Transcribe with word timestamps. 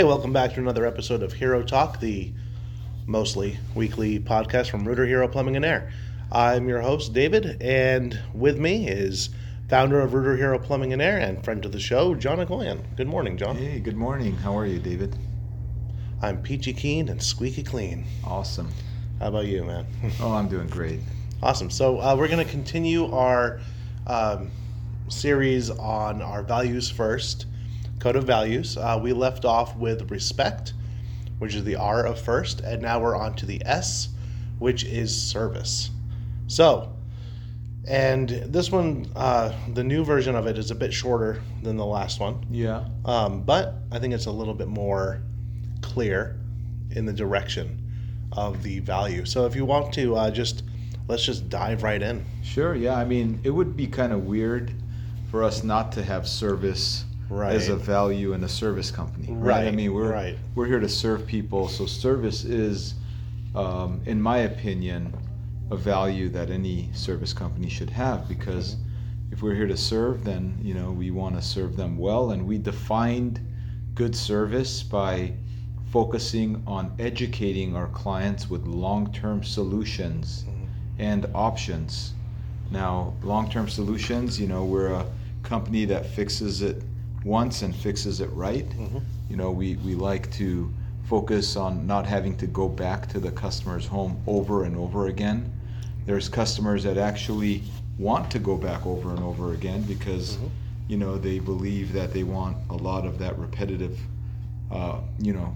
Hey, 0.00 0.04
welcome 0.04 0.32
back 0.32 0.54
to 0.54 0.60
another 0.60 0.86
episode 0.86 1.22
of 1.22 1.34
Hero 1.34 1.62
Talk, 1.62 2.00
the 2.00 2.32
mostly 3.06 3.58
weekly 3.74 4.18
podcast 4.18 4.70
from 4.70 4.88
Rooter 4.88 5.04
Hero 5.04 5.28
Plumbing 5.28 5.56
and 5.56 5.64
Air. 5.66 5.92
I'm 6.32 6.70
your 6.70 6.80
host, 6.80 7.12
David, 7.12 7.60
and 7.60 8.18
with 8.32 8.58
me 8.58 8.88
is 8.88 9.28
founder 9.68 10.00
of 10.00 10.14
Rooter 10.14 10.38
Hero 10.38 10.58
Plumbing 10.58 10.94
and 10.94 11.02
Air 11.02 11.18
and 11.18 11.44
friend 11.44 11.62
of 11.66 11.72
the 11.72 11.78
show, 11.78 12.14
John 12.14 12.38
Akhoian. 12.38 12.80
Good 12.96 13.08
morning, 13.08 13.36
John. 13.36 13.56
Hey, 13.56 13.78
good 13.78 13.98
morning. 13.98 14.34
How 14.36 14.56
are 14.56 14.64
you, 14.64 14.78
David? 14.78 15.14
I'm 16.22 16.40
peachy 16.42 16.72
keen 16.72 17.10
and 17.10 17.22
squeaky 17.22 17.62
clean. 17.62 18.06
Awesome. 18.24 18.70
How 19.18 19.28
about 19.28 19.48
you, 19.48 19.64
man? 19.64 19.84
Oh, 20.22 20.32
I'm 20.32 20.48
doing 20.48 20.68
great. 20.68 21.00
awesome. 21.42 21.68
So, 21.68 22.00
uh, 22.00 22.16
we're 22.16 22.28
going 22.28 22.42
to 22.42 22.50
continue 22.50 23.12
our 23.12 23.60
um, 24.06 24.50
series 25.08 25.68
on 25.68 26.22
our 26.22 26.42
values 26.42 26.88
first 26.88 27.44
code 28.00 28.16
of 28.16 28.24
values. 28.24 28.76
Uh, 28.76 28.98
we 29.00 29.12
left 29.12 29.44
off 29.44 29.76
with 29.76 30.10
respect, 30.10 30.72
which 31.38 31.54
is 31.54 31.62
the 31.64 31.76
R 31.76 32.04
of 32.04 32.20
first, 32.20 32.60
and 32.60 32.82
now 32.82 32.98
we're 32.98 33.14
on 33.16 33.34
to 33.36 33.46
the 33.46 33.62
S, 33.64 34.08
which 34.58 34.84
is 34.84 35.14
service. 35.14 35.90
So, 36.48 36.92
and 37.86 38.28
this 38.28 38.72
one, 38.72 39.06
uh, 39.14 39.52
the 39.74 39.84
new 39.84 40.04
version 40.04 40.34
of 40.34 40.46
it 40.46 40.58
is 40.58 40.70
a 40.70 40.74
bit 40.74 40.92
shorter 40.92 41.40
than 41.62 41.76
the 41.76 41.86
last 41.86 42.20
one, 42.20 42.44
Yeah. 42.50 42.84
um, 43.04 43.42
but 43.42 43.74
I 43.92 43.98
think 43.98 44.14
it's 44.14 44.26
a 44.26 44.32
little 44.32 44.54
bit 44.54 44.68
more 44.68 45.22
clear 45.80 46.38
in 46.90 47.06
the 47.06 47.12
direction 47.12 47.78
of 48.32 48.62
the 48.62 48.80
value. 48.80 49.24
So, 49.24 49.46
if 49.46 49.54
you 49.54 49.64
want 49.64 49.92
to 49.94 50.16
uh, 50.16 50.30
just 50.30 50.62
let's 51.08 51.24
just 51.24 51.48
dive 51.48 51.82
right 51.82 52.00
in. 52.00 52.24
Sure. 52.42 52.74
Yeah. 52.74 52.94
I 52.94 53.04
mean, 53.04 53.40
it 53.42 53.50
would 53.50 53.76
be 53.76 53.86
kind 53.88 54.12
of 54.12 54.24
weird 54.26 54.72
for 55.30 55.42
us 55.42 55.64
not 55.64 55.90
to 55.92 56.04
have 56.04 56.28
service 56.28 57.04
as 57.30 57.68
a 57.68 57.76
value 57.76 58.32
in 58.32 58.44
a 58.44 58.48
service 58.48 58.90
company. 58.90 59.32
Right. 59.32 59.66
I 59.66 59.70
mean, 59.70 59.92
we're 59.92 60.12
right. 60.12 60.36
we're 60.54 60.66
here 60.66 60.80
to 60.80 60.88
serve 60.88 61.26
people, 61.26 61.68
so 61.68 61.86
service 61.86 62.44
is, 62.44 62.94
um, 63.54 64.00
in 64.06 64.20
my 64.20 64.38
opinion, 64.38 65.14
a 65.70 65.76
value 65.76 66.28
that 66.30 66.50
any 66.50 66.88
service 66.92 67.32
company 67.32 67.68
should 67.68 67.90
have 67.90 68.28
because 68.28 68.76
Mm-hmm. 69.30 69.32
if 69.32 69.42
we're 69.42 69.54
here 69.54 69.68
to 69.68 69.76
serve, 69.76 70.24
then 70.24 70.58
you 70.60 70.74
know 70.74 70.90
we 70.90 71.10
want 71.10 71.36
to 71.36 71.42
serve 71.42 71.76
them 71.76 71.96
well, 71.96 72.32
and 72.32 72.46
we 72.46 72.58
defined 72.58 73.40
good 73.94 74.14
service 74.14 74.82
by 74.82 75.32
focusing 75.92 76.62
on 76.66 76.92
educating 76.98 77.74
our 77.76 77.88
clients 77.88 78.48
with 78.48 78.66
long-term 78.66 79.42
solutions 79.42 80.44
and 80.98 81.26
options. 81.34 82.12
Now, 82.70 83.14
long-term 83.22 83.68
solutions, 83.68 84.38
you 84.38 84.46
know, 84.46 84.64
we're 84.64 84.92
a 84.92 85.04
company 85.42 85.84
that 85.86 86.06
fixes 86.06 86.62
it 86.62 86.82
once 87.24 87.62
and 87.62 87.74
fixes 87.74 88.20
it 88.20 88.30
right. 88.32 88.68
Mhm. 88.70 89.02
You 89.28 89.36
know, 89.36 89.50
we, 89.50 89.76
we 89.76 89.94
like 89.94 90.30
to 90.32 90.72
focus 91.04 91.56
on 91.56 91.86
not 91.86 92.06
having 92.06 92.36
to 92.38 92.46
go 92.46 92.68
back 92.68 93.08
to 93.08 93.20
the 93.20 93.30
customer's 93.30 93.86
home 93.86 94.16
over 94.26 94.64
and 94.64 94.76
over 94.76 95.08
again. 95.08 95.50
There's 96.06 96.28
customers 96.28 96.82
that 96.84 96.96
actually 96.96 97.62
want 97.98 98.30
to 98.30 98.38
go 98.38 98.56
back 98.56 98.86
over 98.86 99.10
and 99.10 99.20
over 99.20 99.52
again 99.52 99.82
because, 99.82 100.36
Mhm. 100.36 100.48
you 100.88 100.96
know, 100.96 101.18
they 101.18 101.38
believe 101.38 101.92
that 101.92 102.12
they 102.12 102.22
want 102.22 102.56
a 102.70 102.74
lot 102.76 103.04
of 103.06 103.18
that 103.18 103.38
repetitive, 103.38 103.98
uh, 104.70 105.00
you 105.18 105.32
know, 105.32 105.54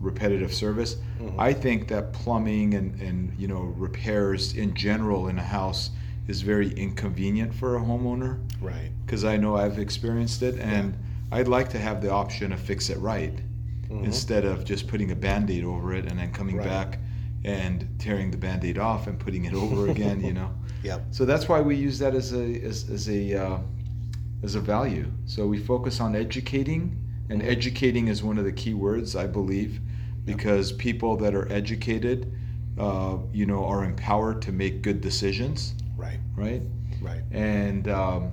repetitive 0.00 0.52
service. 0.52 0.96
Mhm. 1.20 1.34
I 1.38 1.52
think 1.52 1.88
that 1.88 2.12
plumbing 2.12 2.74
and, 2.74 3.00
and 3.00 3.32
you 3.38 3.48
know 3.48 3.72
repairs 3.78 4.54
in 4.54 4.74
general 4.74 5.28
in 5.28 5.38
a 5.38 5.42
house 5.42 5.90
is 6.28 6.42
very 6.42 6.72
inconvenient 6.72 7.54
for 7.54 7.76
a 7.76 7.80
homeowner 7.80 8.38
Right. 8.60 8.90
because 9.04 9.24
I 9.24 9.36
know 9.36 9.56
I've 9.56 9.78
experienced 9.78 10.42
it 10.42 10.58
and 10.58 10.96
I'd 11.30 11.48
like 11.48 11.68
to 11.70 11.78
have 11.78 12.00
the 12.02 12.10
option 12.10 12.50
to 12.50 12.56
fix 12.56 12.90
it 12.90 12.98
right 12.98 13.38
Mhm. 13.90 14.04
instead 14.04 14.44
of 14.44 14.64
just 14.64 14.88
putting 14.88 15.10
a 15.12 15.16
band-aid 15.16 15.64
over 15.64 15.92
it 15.94 16.10
and 16.10 16.18
then 16.18 16.32
coming 16.32 16.56
Right. 16.56 16.66
back 16.66 16.98
and 17.44 17.86
tearing 17.98 18.30
the 18.30 18.36
band-aid 18.36 18.78
off 18.78 19.06
and 19.06 19.18
putting 19.18 19.44
it 19.44 19.54
over 19.54 19.88
again 19.88 20.20
you 20.24 20.32
know 20.32 20.50
Yep. 20.82 21.06
so 21.10 21.24
that's 21.24 21.48
why 21.48 21.60
we 21.60 21.76
use 21.76 21.98
that 22.00 22.14
as 22.14 22.32
a 22.32 22.60
as, 22.62 22.88
as 22.90 23.08
a 23.08 23.34
uh, 23.34 23.58
as 24.42 24.54
a 24.54 24.60
value. 24.60 25.06
So 25.24 25.46
we 25.46 25.58
focus 25.58 25.98
on 26.00 26.14
educating, 26.14 26.94
and 27.30 27.40
Mhm. 27.40 27.46
educating 27.48 28.08
is 28.08 28.22
one 28.22 28.36
of 28.38 28.44
the 28.44 28.52
key 28.52 28.74
words 28.74 29.16
I 29.16 29.26
believe, 29.26 29.80
because 30.26 30.72
people 30.72 31.16
that 31.16 31.34
are 31.34 31.50
educated, 31.50 32.30
uh, 32.78 33.16
you 33.32 33.46
know, 33.46 33.64
are 33.64 33.82
empowered 33.84 34.42
to 34.42 34.52
make 34.52 34.82
good 34.82 35.00
decisions, 35.00 35.74
Right. 35.96 36.18
right? 36.34 36.62
Right. 37.00 37.22
And 37.30 37.88
um, 37.88 38.32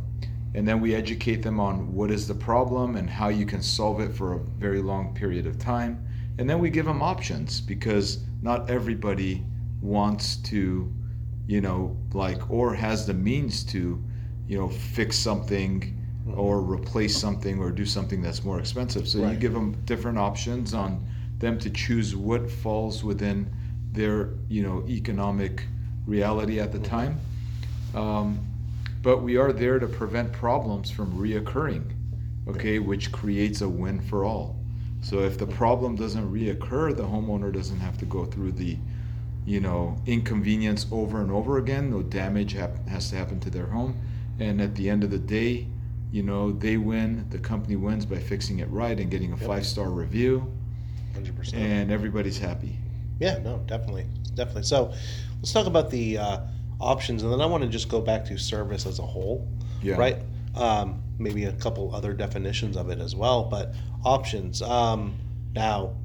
and 0.56 0.68
then 0.68 0.82
we 0.82 0.94
educate 0.94 1.42
them 1.42 1.60
on 1.60 1.94
what 1.94 2.12
is 2.12 2.28
the 2.28 2.36
problem 2.36 2.96
and 2.96 3.10
how 3.10 3.30
you 3.30 3.46
can 3.46 3.62
solve 3.62 4.00
it 4.00 4.14
for 4.14 4.34
a 4.34 4.40
very 4.40 4.82
long 4.82 5.14
period 5.14 5.48
of 5.48 5.58
time, 5.58 6.06
and 6.38 6.50
then 6.50 6.60
we 6.60 6.70
give 6.70 6.86
them 6.86 7.02
options 7.02 7.60
because 7.62 8.24
not 8.42 8.70
everybody 8.70 9.44
wants 9.82 10.38
to 10.38 10.94
you 11.48 11.60
know, 11.62 11.98
like, 12.14 12.50
or 12.50 12.74
has 12.74 13.06
the 13.06 13.14
means 13.14 13.64
to, 13.66 14.02
you 14.48 14.58
know, 14.58 14.70
fix 14.70 15.18
something 15.18 16.00
Mhm. 16.26 16.38
or 16.38 16.62
replace 16.62 17.18
something 17.18 17.60
or 17.60 17.70
do 17.70 17.86
something 17.86 18.22
that's 18.22 18.46
more 18.46 18.60
expensive. 18.60 19.08
So 19.08 19.30
you 19.30 19.36
give 19.36 19.54
them 19.54 19.76
different 19.86 20.18
options 20.18 20.74
on 20.74 21.06
them 21.40 21.58
to 21.60 21.70
choose 21.70 22.16
what 22.16 22.50
falls 22.50 23.04
within 23.04 23.48
their, 23.92 24.30
you 24.48 24.64
know, 24.64 24.84
economic 24.88 25.68
reality 26.08 26.60
at 26.60 26.72
the 26.72 26.80
Mhm. 26.80 26.84
time. 26.84 27.18
Um, 27.94 28.40
but 29.02 29.22
we 29.22 29.38
are 29.38 29.52
there 29.52 29.80
to 29.80 29.88
prevent 29.88 30.32
problems 30.32 30.90
from 30.90 31.14
reoccurring, 31.14 31.84
okay, 32.48 32.80
which 32.80 33.12
creates 33.12 33.62
a 33.62 33.70
win 33.70 34.00
for 34.02 34.24
all. 34.24 34.56
So 35.02 35.20
if 35.20 35.38
the 35.38 35.48
problem 35.48 35.96
doesn't 35.96 36.32
reoccur, 36.32 36.96
the 36.96 37.04
homeowner 37.04 37.52
doesn't 37.54 37.80
have 37.82 37.98
to 38.00 38.06
go 38.06 38.26
through 38.26 38.54
the 38.54 38.78
you 39.46 39.60
know, 39.60 39.98
inconvenience 40.06 40.86
over 40.90 41.20
and 41.20 41.30
over 41.30 41.58
again. 41.58 41.92
No 41.92 42.02
damage 42.02 42.54
hap- 42.54 42.88
has 42.88 43.10
to 43.10 43.18
happen 43.18 43.42
to 43.42 43.50
their 43.50 43.66
home. 43.66 44.00
And 44.40 44.62
at 44.62 44.74
the 44.76 44.90
end 44.90 45.04
of 45.04 45.12
the 45.12 45.20
day, 45.20 45.68
you 46.14 46.24
know, 46.24 46.54
they 46.54 46.78
win, 46.78 47.26
the 47.30 47.40
company 47.40 47.76
wins 47.76 48.06
by 48.06 48.20
fixing 48.20 48.60
it 48.60 48.70
right 48.70 48.98
and 48.98 49.12
getting 49.12 49.34
a 49.34 49.36
Yep. 49.36 49.46
five 49.46 49.66
star 49.66 49.90
review, 49.90 50.50
Hundred 51.14 51.36
percent. 51.36 51.62
and 51.62 51.92
everybody's 51.92 52.38
happy. 52.38 52.78
Yeah. 53.20 53.40
No. 53.40 53.58
Definitely. 53.68 54.06
Definitely. 54.34 54.64
So, 54.64 54.94
let's 55.40 55.52
talk 55.52 55.68
about 55.68 55.90
the 55.92 56.18
uh, 56.20 56.40
options, 56.84 57.24
and 57.24 57.32
then 57.32 57.42
I 57.42 57.46
want 57.46 57.64
to 57.64 57.70
just 57.70 57.90
go 57.90 58.02
back 58.02 58.26
to 58.26 58.38
service 58.38 58.86
as 58.86 59.00
a 59.00 59.04
whole. 59.04 59.48
Yeah. 59.82 59.96
Right. 59.96 60.18
Um, 60.56 61.02
maybe 61.18 61.46
a 61.46 61.54
couple 61.54 61.94
other 61.96 62.14
definitions 62.14 62.78
of 62.78 62.90
it 62.90 63.00
as 63.00 63.16
well, 63.16 63.44
but 63.46 63.74
options. 64.06 64.62
Um, 64.62 65.16
now, 65.54 65.96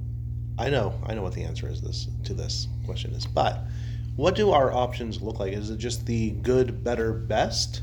I 0.58 0.70
know, 0.70 0.94
I 1.06 1.14
know 1.14 1.22
what 1.22 1.34
the 1.34 1.44
answer 1.44 1.68
is 1.68 1.80
this 1.80 2.08
to 2.24 2.34
this 2.34 2.68
question 2.86 3.12
is, 3.12 3.26
but 3.26 3.60
what 4.16 4.34
do 4.34 4.50
our 4.50 4.72
options 4.72 5.20
look 5.22 5.38
like? 5.38 5.52
Is 5.52 5.70
it 5.70 5.78
just 5.78 6.06
the 6.06 6.30
good, 6.30 6.82
better, 6.82 7.12
best 7.12 7.82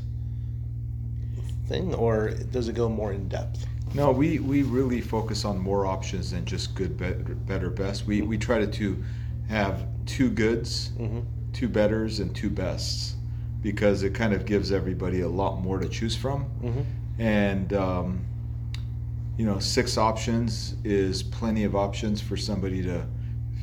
thing, 1.68 1.94
or 1.94 2.30
does 2.30 2.68
it 2.68 2.74
go 2.74 2.88
more 2.88 3.12
in 3.12 3.28
depth? 3.28 3.66
No, 3.94 4.10
we, 4.10 4.40
we 4.40 4.62
really 4.62 5.00
focus 5.00 5.44
on 5.44 5.58
more 5.58 5.86
options 5.86 6.32
than 6.32 6.44
just 6.44 6.74
good, 6.74 6.98
better, 6.98 7.34
better 7.34 7.70
best. 7.70 8.06
We, 8.06 8.20
we 8.22 8.36
try 8.36 8.58
to, 8.58 8.66
to 8.66 9.02
have 9.48 9.86
two 10.04 10.30
goods, 10.30 10.90
Mm-hmm. 10.98 11.20
Two 11.56 11.68
betters, 11.68 12.20
and 12.20 12.36
two 12.36 12.50
bests 12.50 13.14
because 13.62 14.02
it 14.02 14.14
kind 14.14 14.32
of 14.34 14.44
gives 14.44 14.70
everybody 14.70 15.22
a 15.22 15.28
lot 15.28 15.60
more 15.60 15.78
to 15.78 15.88
choose 15.88 16.14
from. 16.14 16.44
Mm-hmm. 16.62 16.82
and 17.20 17.72
um, 17.72 18.26
you 19.36 19.44
know 19.44 19.58
six 19.58 19.98
options 19.98 20.76
is 20.84 21.22
plenty 21.22 21.64
of 21.64 21.74
options 21.74 22.20
for 22.20 22.36
somebody 22.36 22.82
to 22.82 23.06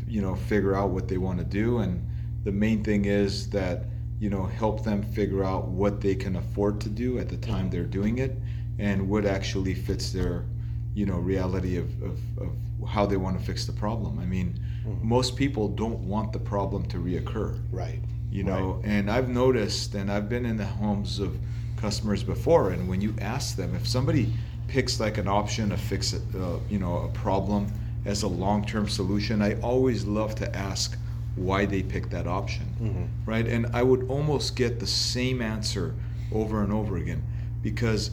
you 0.08 0.22
know 0.22 0.36
figure 0.36 0.76
out 0.76 0.90
what 0.90 1.08
they 1.08 1.18
want 1.18 1.40
to 1.40 1.46
do 1.46 1.80
and 1.80 2.08
the 2.44 2.52
main 2.52 2.84
thing 2.84 3.06
is 3.06 3.50
that 3.50 3.86
you 4.20 4.30
know 4.30 4.46
help 4.46 4.84
them 4.84 5.02
figure 5.02 5.44
out 5.44 5.68
what 5.68 6.02
they 6.02 6.16
can 6.16 6.36
afford 6.36 6.80
to 6.82 6.90
do 6.90 7.18
at 7.20 7.30
the 7.30 7.38
time 7.38 7.70
they're 7.70 7.84
doing 7.84 8.20
it 8.20 8.38
and 8.80 9.08
what 9.08 9.26
actually 9.26 9.74
fits 9.74 10.12
their 10.12 10.46
you 10.94 11.06
know 11.06 11.18
reality 11.18 11.78
of, 11.78 11.90
of, 12.04 12.20
of 12.38 12.88
how 12.88 13.06
they 13.06 13.18
want 13.18 13.38
to 13.38 13.44
fix 13.44 13.66
the 13.66 13.74
problem 13.74 14.20
i 14.20 14.26
mean 14.26 14.60
Mhm. 14.86 15.02
most 15.04 15.36
people 15.36 15.68
don't 15.70 16.00
want 16.00 16.34
the 16.34 16.40
problem 16.40 16.84
to 16.88 16.98
reoccur 16.98 17.58
Right. 17.72 18.00
you 18.32 18.44
know 18.44 18.82
and 18.84 19.10
i've 19.10 19.30
noticed 19.30 19.96
and 19.96 20.12
i've 20.12 20.28
been 20.30 20.46
in 20.46 20.58
the 20.58 20.66
homes 20.66 21.20
of 21.20 21.38
customers 21.78 22.24
before 22.24 22.72
and 22.72 22.88
when 22.88 23.02
you 23.02 23.14
ask 23.20 23.56
them 23.56 23.76
if 23.76 23.88
somebody 23.88 24.34
picks 24.68 25.00
like 25.00 25.18
an 25.18 25.28
option 25.28 25.70
to 25.70 25.78
fix 25.78 26.14
it 26.14 26.22
uh, 26.36 26.58
you 26.70 26.80
know 26.80 26.98
a 26.98 27.08
problem 27.10 27.68
as 28.06 28.24
a 28.24 28.28
long-term 28.28 28.88
solution 28.90 29.42
i 29.42 29.54
always 29.62 30.06
love 30.06 30.36
to 30.36 30.56
ask 30.56 30.98
why 31.36 31.66
they 31.66 31.82
picked 31.84 32.12
that 32.12 32.28
option 32.28 32.66
Mm-hmm. 32.82 33.04
right 33.26 33.48
and 33.48 33.66
i 33.74 33.84
would 33.84 34.04
almost 34.10 34.56
get 34.56 34.80
the 34.80 34.88
same 34.88 35.42
answer 35.42 35.94
over 36.32 36.64
and 36.64 36.72
over 36.74 36.98
again 36.98 37.22
because 37.62 38.12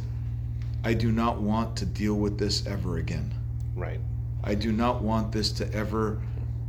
i 0.85 0.95
do 0.95 1.11
not 1.13 1.41
want 1.41 1.77
to 1.77 1.87
deal 1.87 2.15
with 2.15 2.39
this 2.39 2.67
ever 2.67 2.99
again 2.99 3.33
Right. 3.77 4.01
I 4.43 4.55
do 4.55 4.73
not 4.73 5.03
want 5.03 5.33
this 5.33 5.53
to 5.53 5.73
ever, 5.75 6.19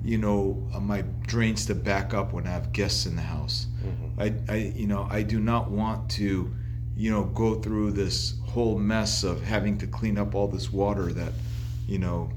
you 0.04 0.18
know, 0.18 0.68
uh, 0.74 0.80
my 0.80 1.02
drains 1.28 1.66
to 1.68 1.76
back 1.76 2.14
up 2.14 2.34
when 2.34 2.48
I 2.48 2.52
have 2.52 2.72
guests 2.74 3.06
in 3.06 3.16
the 3.16 3.22
house. 3.22 3.68
Mm-hmm. 3.86 4.22
I, 4.50 4.54
I, 4.54 4.58
you 4.76 4.88
know, 4.88 5.08
I 5.10 5.22
do 5.24 5.40
not 5.40 5.70
want 5.72 6.10
to, 6.12 6.52
you 6.96 7.12
know, 7.12 7.26
go 7.26 7.56
through 7.62 7.92
this 7.92 8.36
whole 8.46 8.78
mess 8.78 9.24
of 9.24 9.42
having 9.44 9.78
to 9.80 9.88
clean 9.88 10.18
up 10.18 10.36
all 10.36 10.48
this 10.48 10.72
water 10.72 11.12
that, 11.14 11.34
you 11.88 12.00
know, 12.00 12.32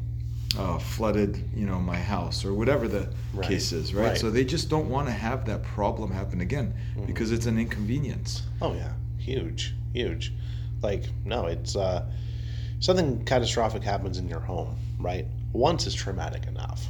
uh, 0.58 0.78
flooded, 0.78 1.50
you 1.54 1.66
know, 1.66 1.80
my 1.80 1.96
house 1.96 2.44
or 2.44 2.54
whatever 2.54 2.86
the 2.86 3.08
Right. 3.32 3.48
case 3.48 3.72
is, 3.72 3.92
right? 3.92 4.10
Right. 4.10 4.18
So 4.18 4.30
they 4.30 4.44
just 4.44 4.70
don't 4.70 4.88
want 4.88 5.08
to 5.08 5.12
have 5.12 5.44
that 5.46 5.64
problem 5.64 6.12
happen 6.12 6.40
again 6.40 6.74
Mhm. 6.96 7.06
because 7.06 7.32
it's 7.32 7.46
an 7.46 7.58
inconvenience. 7.58 8.42
Oh 8.62 8.72
yeah, 8.74 8.92
huge, 9.18 9.74
huge. 9.92 10.32
Like 10.82 11.04
no, 11.24 11.46
it's 11.46 11.74
uh, 11.74 12.06
something 12.78 13.24
catastrophic 13.24 13.82
happens 13.82 14.18
in 14.18 14.28
your 14.28 14.38
home, 14.40 14.76
right? 15.00 15.26
Once 15.52 15.86
is 15.88 15.94
traumatic 15.94 16.46
enough. 16.46 16.88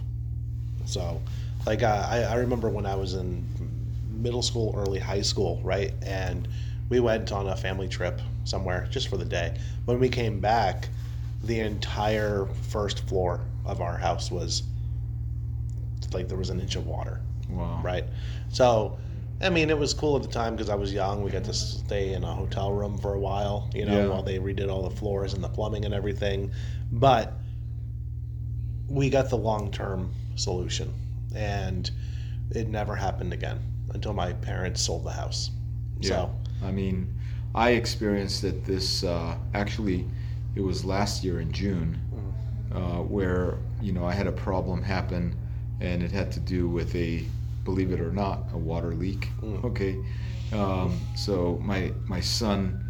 So, 0.84 1.20
like 1.66 1.82
uh, 1.82 2.06
I, 2.08 2.22
I 2.24 2.34
remember 2.36 2.68
when 2.68 2.86
I 2.86 2.94
was 2.94 3.14
in 3.14 3.46
middle 4.10 4.42
school, 4.42 4.74
early 4.76 4.98
high 4.98 5.22
school, 5.22 5.60
right, 5.64 5.94
and 6.02 6.46
we 6.88 7.00
went 7.00 7.32
on 7.32 7.48
a 7.48 7.56
family 7.56 7.88
trip 7.88 8.20
somewhere 8.44 8.86
just 8.90 9.08
for 9.08 9.16
the 9.16 9.24
day. 9.24 9.56
When 9.86 9.98
we 9.98 10.08
came 10.08 10.40
back, 10.40 10.88
the 11.42 11.60
entire 11.60 12.46
first 12.46 13.06
floor 13.08 13.40
of 13.64 13.80
our 13.80 13.96
house 13.96 14.30
was 14.30 14.62
like 16.12 16.28
there 16.28 16.38
was 16.38 16.50
an 16.50 16.60
inch 16.60 16.76
of 16.76 16.86
water 16.86 17.20
Wow. 17.48 17.80
right? 17.82 18.04
So, 18.50 18.98
I 19.40 19.50
mean, 19.50 19.68
it 19.68 19.78
was 19.78 19.92
cool 19.92 20.16
at 20.16 20.22
the 20.22 20.28
time 20.28 20.54
because 20.54 20.70
I 20.70 20.74
was 20.76 20.92
young. 20.92 21.22
We 21.22 21.30
got 21.30 21.44
to 21.44 21.52
stay 21.52 22.12
in 22.14 22.24
a 22.24 22.32
hotel 22.32 22.72
room 22.72 22.98
for 22.98 23.14
a 23.14 23.20
while, 23.20 23.68
you 23.74 23.84
know, 23.84 23.92
Yeah. 23.96 24.08
while 24.08 24.22
they 24.22 24.38
redid 24.38 24.70
all 24.70 24.82
the 24.88 24.94
floors 24.94 25.34
and 25.34 25.42
the 25.42 25.48
plumbing 25.48 25.84
and 25.84 25.92
everything. 25.92 26.52
But 26.92 27.38
we 28.88 29.10
got 29.10 29.28
the 29.30 29.36
long 29.36 29.70
term 29.70 30.10
solution, 30.36 30.92
and 31.34 31.90
it 32.50 32.68
never 32.68 32.94
happened 32.94 33.32
again 33.32 33.58
until 33.92 34.12
my 34.12 34.32
parents 34.32 34.82
sold 34.82 35.04
the 35.04 35.12
house. 35.12 35.50
Yeah. 36.00 36.08
So, 36.08 36.34
I 36.62 36.70
mean, 36.70 37.12
I 37.54 37.70
experienced 37.70 38.44
it 38.44 38.64
this 38.64 39.04
uh, 39.04 39.36
actually, 39.54 40.06
it 40.54 40.60
was 40.60 40.84
last 40.84 41.24
year 41.24 41.40
in 41.40 41.52
June, 41.52 41.98
uh, 42.72 43.02
where 43.02 43.58
you 43.80 43.92
know 43.92 44.04
I 44.04 44.12
had 44.12 44.26
a 44.26 44.32
problem 44.32 44.82
happen, 44.82 45.36
and 45.80 46.02
it 46.02 46.10
had 46.10 46.32
to 46.32 46.40
do 46.40 46.68
with 46.68 46.94
a, 46.94 47.24
believe 47.64 47.92
it 47.92 48.00
or 48.00 48.12
not, 48.12 48.44
a 48.52 48.58
water 48.58 48.94
leak. 48.94 49.28
Mm. 49.40 49.64
Okay, 49.64 49.96
um, 50.52 50.98
so 51.16 51.60
my 51.62 51.92
my 52.06 52.20
son 52.20 52.84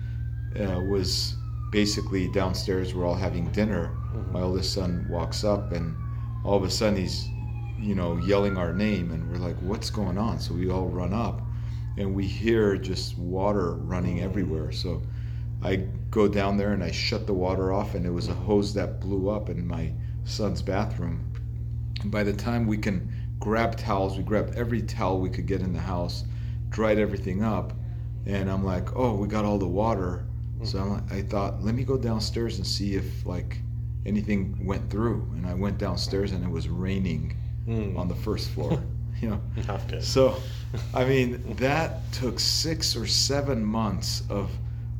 uh, 0.59 0.81
was 0.81 1.37
basically 1.71 2.29
downstairs. 2.29 2.95
We're 2.95 3.05
all 3.05 3.17
having 3.17 3.51
dinner. 3.51 3.91
Mhm. 4.15 4.33
My 4.33 4.41
oldest 4.43 4.73
son 4.73 5.07
walks 5.11 5.43
up, 5.45 5.73
and 5.73 5.95
all 6.45 6.57
of 6.57 6.63
a 6.63 6.71
sudden 6.71 6.97
he's, 6.97 7.29
you 7.81 7.95
know, 7.95 8.17
yelling 8.19 8.57
our 8.57 8.73
name, 8.73 9.11
and 9.13 9.31
we're 9.31 9.39
like, 9.39 9.57
"What's 9.57 9.91
going 9.91 10.19
on?" 10.19 10.39
So 10.39 10.55
we 10.55 10.71
all 10.71 10.89
run 10.89 11.13
up, 11.13 11.43
and 11.97 12.15
we 12.15 12.27
hear 12.27 12.77
just 12.77 13.19
water 13.19 13.75
running 13.75 14.21
everywhere. 14.21 14.73
So 14.73 15.03
I 15.63 15.77
go 16.11 16.29
down 16.29 16.57
there 16.57 16.73
and 16.73 16.85
I 16.85 16.91
shut 16.91 17.27
the 17.27 17.35
water 17.35 17.73
off, 17.73 17.95
and 17.95 18.05
it 18.07 18.11
was 18.11 18.29
a 18.29 18.35
hose 18.35 18.75
that 18.75 19.01
blew 19.01 19.29
up 19.31 19.49
in 19.49 19.67
my 19.67 19.93
son's 20.25 20.63
bathroom. 20.63 21.33
And 22.03 22.11
by 22.11 22.23
the 22.23 22.33
time 22.33 22.67
we 22.67 22.79
can 22.79 23.11
grab 23.39 23.77
towels, 23.77 24.17
we 24.17 24.25
grabbed 24.25 24.55
every 24.55 24.83
towel 24.83 25.21
we 25.21 25.31
could 25.31 25.47
get 25.47 25.61
in 25.61 25.73
the 25.73 25.81
house, 25.81 26.25
dried 26.71 26.99
everything 26.99 27.43
up, 27.43 27.73
and 28.27 28.51
I'm 28.51 28.65
like, 28.65 28.95
oh, 28.97 29.15
we 29.15 29.29
got 29.29 29.45
all 29.45 29.59
the 29.59 29.69
water. 29.69 30.27
So 30.63 30.79
I'm 30.79 31.07
I 31.11 31.23
thought, 31.23 31.63
let 31.63 31.75
me 31.75 31.85
go 31.85 31.99
downstairs 31.99 32.57
and 32.57 32.67
see 32.67 32.95
if 32.95 33.27
like 33.27 33.59
anything 34.07 34.65
went 34.65 34.91
through. 34.91 35.29
And 35.37 35.47
I 35.47 35.55
went 35.55 35.79
downstairs 35.79 36.33
and 36.33 36.43
it 36.43 36.51
was 36.51 36.69
raining 36.69 37.37
mm, 37.69 37.97
on 37.99 38.09
the 38.09 38.15
first 38.15 38.51
floor. 38.51 38.83
you 39.21 39.31
know, 39.31 39.41
not 39.69 39.87
good. 39.89 40.03
so, 40.03 40.37
I 40.93 41.05
mean, 41.11 41.43
that 41.57 42.11
took 42.13 42.39
six 42.41 42.97
or 42.97 43.07
seven 43.07 43.65
months 43.65 44.23
of 44.29 44.51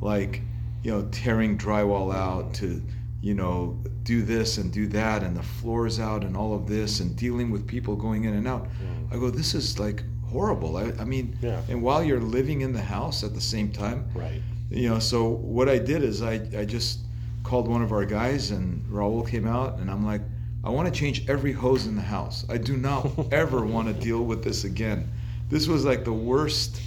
like, 0.01 0.41
you 0.83 0.91
know, 0.93 1.03
tearing 1.11 1.59
drywall 1.59 2.15
out 2.15 2.55
to, 2.55 2.81
you 3.21 3.35
know, 3.35 3.79
do 4.03 4.23
this 4.23 4.59
and 4.59 4.73
do 4.73 4.87
that 4.89 5.23
and 5.23 5.37
the 5.37 5.43
floors 5.43 5.99
out 5.99 6.23
and 6.25 6.37
all 6.37 6.55
of 6.55 6.67
this 6.69 7.01
and 7.01 7.17
dealing 7.17 7.51
with 7.51 7.67
people 7.67 7.97
going 7.97 8.25
in 8.25 8.35
and 8.35 8.47
out. 8.47 8.65
Mm. 8.65 9.13
I 9.15 9.19
go, 9.19 9.31
this 9.31 9.55
is 9.55 9.79
like 9.79 10.03
horrible. 10.31 10.77
I, 10.77 10.93
I 11.01 11.05
mean, 11.05 11.37
Yeah. 11.41 11.61
and 11.69 11.83
while 11.83 12.05
you're 12.05 12.21
living 12.21 12.61
in 12.61 12.73
the 12.73 12.83
house 12.83 13.25
at 13.25 13.35
the 13.35 13.41
same 13.41 13.71
time, 13.73 14.07
Right. 14.15 14.43
you 14.71 14.89
know, 14.91 14.99
so 14.99 15.29
what 15.29 15.69
I 15.69 15.79
did 15.79 16.03
is 16.03 16.23
I, 16.23 16.35
I 16.57 16.65
just 16.65 17.01
called 17.45 17.67
one 17.69 17.83
of 17.83 17.93
our 17.93 18.05
guys 18.05 18.51
and 18.51 18.85
Raul 18.91 19.27
came 19.29 19.47
out 19.47 19.79
and 19.79 19.91
I'm 19.91 20.05
like, 20.05 20.21
I 20.65 20.71
want 20.71 20.93
to 20.93 20.99
change 20.99 21.29
every 21.29 21.53
hose 21.53 21.87
in 21.87 21.95
the 21.95 22.03
house. 22.03 22.45
I 22.49 22.57
do 22.57 22.77
not 22.77 23.11
ever 23.33 23.65
want 23.65 23.89
to 23.89 23.95
deal 23.95 24.25
with 24.25 24.43
this 24.43 24.65
again. 24.65 25.11
This 25.51 25.69
was 25.69 25.85
like 25.85 26.05
the 26.05 26.13
worst, 26.13 26.81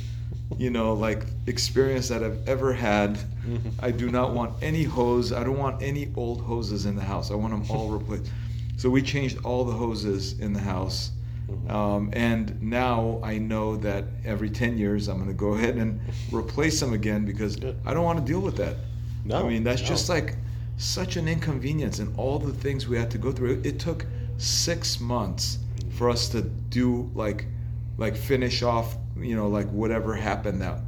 you 0.58 0.72
know, 0.72 0.94
like 0.94 1.24
experience 1.46 2.08
that 2.10 2.24
I've 2.24 2.48
ever 2.50 2.74
had. 2.74 3.20
I 3.80 3.92
do 3.92 4.10
not 4.10 4.34
want 4.34 4.54
any 4.62 4.84
hose. 4.84 5.32
I 5.32 5.44
don't 5.44 5.58
want 5.60 5.82
any 5.82 6.12
old 6.16 6.42
hoses 6.42 6.86
in 6.86 6.96
the 6.96 7.04
house. 7.04 7.32
I 7.32 7.36
want 7.36 7.54
them 7.54 7.64
all 7.70 7.90
replaced. 7.98 8.32
So 8.78 8.90
we 8.90 9.02
changed 9.02 9.38
all 9.46 9.64
the 9.64 9.74
hoses 9.74 10.40
in 10.40 10.54
the 10.54 10.60
house. 10.60 11.12
Mhm. 11.50 11.72
Um, 11.72 12.10
and 12.14 12.62
now 12.62 13.22
I 13.24 13.38
know 13.38 13.78
that 13.78 14.04
every 14.26 14.50
10 14.50 14.78
years 14.78 15.08
I'm 15.08 15.16
going 15.18 15.30
to 15.30 15.34
go 15.34 15.54
ahead 15.54 15.76
and 15.76 16.02
replace 16.32 16.80
them 16.80 16.92
again 16.94 17.26
because 17.26 17.56
Good. 17.56 17.78
I 17.86 17.94
don't 17.94 18.04
want 18.04 18.20
to 18.20 18.26
deal 18.26 18.42
with 18.42 18.58
that. 18.58 18.76
No, 19.24 19.38
I 19.38 19.48
mean, 19.48 19.64
that's 19.64 19.82
no. 19.82 19.88
just 19.88 20.10
like 20.10 20.36
such 20.78 21.18
an 21.18 21.28
inconvenience 21.28 22.00
and 22.00 22.16
all 22.18 22.40
the 22.40 22.54
things 22.54 22.88
we 22.88 22.98
had 22.98 23.10
to 23.12 23.18
go 23.18 23.32
through. 23.32 23.54
It, 23.60 23.66
it 23.66 23.80
took 23.80 24.06
six 24.38 25.00
months 25.00 25.60
for 25.92 26.10
us 26.10 26.30
to 26.30 26.42
do 26.44 27.10
like, 27.16 27.46
like 27.98 28.16
finish 28.16 28.62
off, 28.64 28.96
you 29.20 29.36
know, 29.36 29.48
like 29.48 29.68
whatever 29.70 30.16
happened 30.16 30.62
that. 30.62 30.80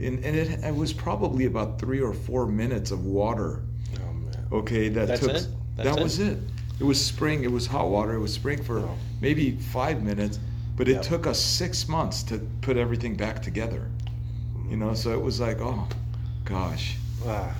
And, 0.00 0.24
and 0.24 0.34
it, 0.36 0.64
it 0.64 0.74
was 0.74 0.92
probably 0.92 1.44
about 1.44 1.78
three 1.78 2.00
or 2.00 2.12
four 2.14 2.46
minutes 2.46 2.90
of 2.90 3.04
water. 3.04 3.62
Oh, 4.00 4.12
man. 4.12 4.46
Okay, 4.50 4.88
that 4.88 5.06
That's 5.08 5.20
took. 5.20 5.36
that 5.76 5.98
it? 5.98 6.02
was 6.02 6.18
it. 6.18 6.38
It 6.80 6.84
was 6.84 7.00
spring. 7.04 7.44
It 7.44 7.52
was 7.52 7.66
hot 7.66 7.88
water. 7.90 8.14
It 8.14 8.20
was 8.20 8.32
spring 8.32 8.62
for 8.62 8.80
Oh. 8.80 8.96
maybe 9.20 9.52
five 9.52 10.02
minutes, 10.02 10.40
but 10.76 10.88
it 10.88 10.94
Yep. 10.94 11.02
took 11.02 11.26
us 11.26 11.38
six 11.40 11.86
months 11.88 12.22
to 12.24 12.38
put 12.62 12.76
everything 12.76 13.14
back 13.14 13.40
together. 13.42 13.88
You 14.68 14.76
know, 14.78 14.94
so 14.94 15.12
it 15.12 15.20
was 15.22 15.38
like, 15.38 15.60
oh, 15.60 15.86
gosh. 16.44 16.96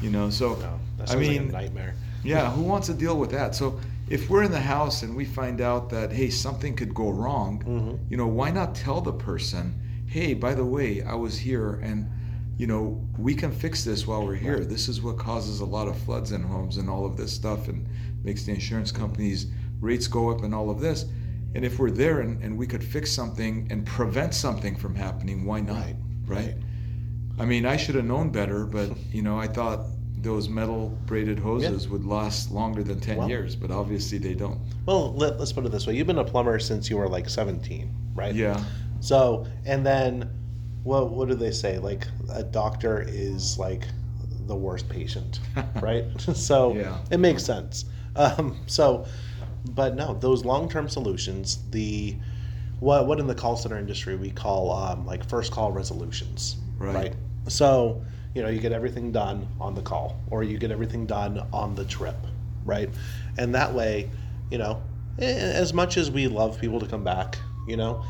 You 0.01 0.11
know, 0.11 0.31
so 0.31 0.55
no, 0.55 0.79
I 1.01 1.07
sounds 1.07 1.15
like 1.15 1.17
a 1.17 1.19
mean, 1.19 1.51
nightmare. 1.51 1.95
yeah, 2.23 2.51
who 2.57 2.63
wants 2.63 2.87
to 2.89 2.95
deal 2.95 3.19
with 3.19 3.31
that? 3.31 3.55
So 3.55 3.79
if 4.09 4.29
we're 4.29 4.43
in 4.43 4.51
the 4.53 4.61
house 4.61 5.03
and 5.03 5.15
we 5.17 5.25
find 5.25 5.61
out 5.61 5.89
that 5.91 6.13
hey, 6.13 6.31
something 6.31 6.75
could 6.77 6.95
go 6.95 7.11
wrong, 7.11 7.63
Mhm. 7.67 7.99
you 8.11 8.17
know, 8.17 8.27
why 8.27 8.51
not 8.51 8.75
tell 8.75 9.01
the 9.01 9.13
person, 9.13 9.75
hey, 10.07 10.35
by 10.35 10.55
the 10.55 10.65
way, 10.65 11.03
I 11.03 11.15
was 11.15 11.39
here 11.39 11.75
and 11.83 12.09
you 12.57 12.69
know, 12.69 13.01
we 13.19 13.35
can 13.35 13.51
fix 13.51 13.83
this 13.83 14.07
while 14.07 14.25
we're 14.25 14.37
here. 14.37 14.59
Right. 14.59 14.69
This 14.69 14.89
is 14.89 15.03
what 15.03 15.19
causes 15.19 15.59
a 15.59 15.65
lot 15.65 15.89
of 15.89 15.97
floods 15.99 16.31
in 16.31 16.41
homes 16.45 16.77
and 16.77 16.89
all 16.89 17.05
of 17.05 17.17
this 17.17 17.33
stuff 17.33 17.67
and 17.67 17.85
makes 18.23 18.45
the 18.45 18.53
insurance 18.53 18.93
companies 18.93 19.49
rates 19.81 20.07
go 20.07 20.31
up 20.31 20.45
and 20.45 20.55
all 20.55 20.71
of 20.71 20.79
this. 20.79 21.05
And 21.57 21.65
if 21.65 21.81
we're 21.81 21.91
there 21.91 22.21
and, 22.21 22.41
and 22.45 22.57
we 22.57 22.69
could 22.69 22.85
fix 22.85 23.11
something 23.11 23.67
and 23.71 23.85
prevent 23.85 24.35
something 24.35 24.77
from 24.77 24.95
happening, 24.95 25.45
why 25.45 25.61
not? 25.63 25.79
Right, 25.79 25.97
right? 26.27 26.55
Right. 27.37 27.43
I 27.43 27.47
mean, 27.47 27.67
I 27.67 27.77
should 27.77 27.95
have 27.95 28.05
known 28.05 28.31
better, 28.31 28.65
but 28.67 28.91
you 29.13 29.23
know, 29.23 29.39
I 29.39 29.47
thought 29.47 29.81
those 30.19 30.49
metal 30.49 30.89
braided 31.05 31.39
hoses 31.39 31.87
would 31.89 32.05
last 32.07 32.51
longer 32.51 32.83
than 32.83 32.99
10 32.99 33.17
Well- 33.19 33.29
years, 33.29 33.55
but 33.55 33.71
obviously 33.71 34.19
they 34.19 34.35
don't. 34.35 34.59
Well, 34.87 35.13
let, 35.15 35.39
let's 35.39 35.53
put 35.53 35.65
it 35.67 35.73
this 35.73 35.87
way: 35.87 35.95
you've 35.97 36.07
been 36.07 36.19
a 36.19 36.25
plumber 36.25 36.59
since 36.59 36.89
you 36.91 36.97
were 36.97 37.09
like 37.09 37.29
17, 37.29 37.95
right? 38.15 38.35
Yeah. 38.35 38.63
So, 39.01 39.47
and 39.67 39.85
then, 39.85 40.31
what 40.83 41.11
what 41.11 41.29
do 41.29 41.35
they 41.35 41.51
say? 41.51 41.79
Like 41.79 42.07
a 42.33 42.43
doctor 42.43 43.05
is 43.07 43.59
like 43.59 43.87
the 44.47 44.55
worst 44.57 44.89
patient, 44.89 45.41
right? 45.83 46.05
so 46.19 46.75
Yeah. 46.75 46.99
it 47.11 47.19
makes 47.19 47.43
sense. 47.45 47.85
Um, 48.17 48.59
so, 48.67 49.07
but 49.71 49.95
no, 49.97 50.15
those 50.15 50.45
long 50.45 50.69
term 50.69 50.89
solutions, 50.89 51.59
the 51.71 52.17
what 52.81 53.07
what 53.07 53.19
in 53.21 53.27
the 53.27 53.35
call 53.35 53.57
center 53.57 53.79
industry 53.79 54.17
we 54.17 54.31
call 54.31 54.73
um, 54.73 55.05
like 55.07 55.27
first 55.29 55.53
call 55.53 55.73
resolutions, 55.73 56.57
Right. 56.79 57.15
So, 57.49 58.05
you 58.35 58.43
know, 58.43 58.49
you 58.49 58.61
get 58.61 58.73
everything 58.73 59.13
done 59.13 59.47
on 59.61 59.75
the 59.75 59.83
call, 59.83 60.21
or 60.31 60.43
you 60.43 60.59
get 60.59 60.71
everything 60.71 61.07
done 61.07 61.47
on 61.53 61.75
the 61.75 61.85
trip, 61.85 62.17
right? 62.65 62.91
And 63.39 63.55
that 63.55 63.73
way, 63.73 64.11
you 64.51 64.59
know, 64.59 64.83
as 65.19 65.73
much 65.73 65.97
as 65.97 66.11
we 66.11 66.27
love 66.27 66.61
people 66.61 66.81
to 66.81 66.87
come 66.87 67.05
back, 67.05 67.39
you 67.69 67.77
know, 67.77 68.05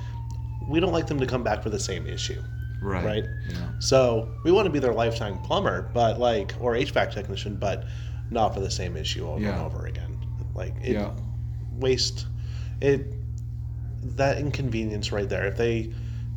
we 0.69 0.81
don't 0.81 0.93
like 0.93 1.07
them 1.07 1.21
to 1.21 1.27
come 1.27 1.43
back 1.43 1.63
for 1.63 1.69
the 1.71 1.79
same 1.79 2.07
issue, 2.07 2.41
Right. 2.81 3.05
right? 3.05 3.25
Yeah. 3.49 3.79
So 3.81 4.31
we 4.45 4.53
want 4.53 4.67
to 4.67 4.71
be 4.71 4.79
their 4.79 4.95
lifetime 4.95 5.39
plumber, 5.43 5.91
but 5.93 6.19
like, 6.19 6.55
or 6.61 6.75
HVAC 6.75 7.13
technician, 7.13 7.57
but 7.57 7.85
not 8.31 8.55
for 8.55 8.61
the 8.61 8.71
same 8.71 8.97
issue 8.97 9.27
over 9.29 9.45
and 9.45 9.61
over 9.61 9.87
again. 9.87 10.17
Like, 10.55 10.75
it 10.83 10.93
Yeah. 10.95 11.11
waste 11.79 12.27
it 12.81 13.07
that 14.17 14.39
inconvenience 14.39 15.13
right 15.13 15.29
there. 15.29 15.47
If 15.47 15.57
they 15.57 15.93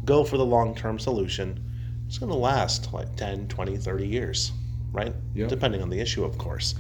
go 0.06 0.24
for 0.24 0.38
the 0.38 0.46
long 0.46 0.76
term 0.76 1.00
solution, 1.00 1.60
it's 2.08 2.18
going 2.18 2.32
to 2.32 2.38
last 2.38 2.94
like 2.94 3.16
10, 3.16 3.48
20, 3.48 3.78
30 3.78 4.08
years, 4.08 4.52
right? 4.92 5.14
Yep. 5.36 5.50
Depending 5.50 5.82
on 5.82 5.90
the 5.90 6.00
issue, 6.00 6.24
of 6.24 6.38
course. 6.38 6.76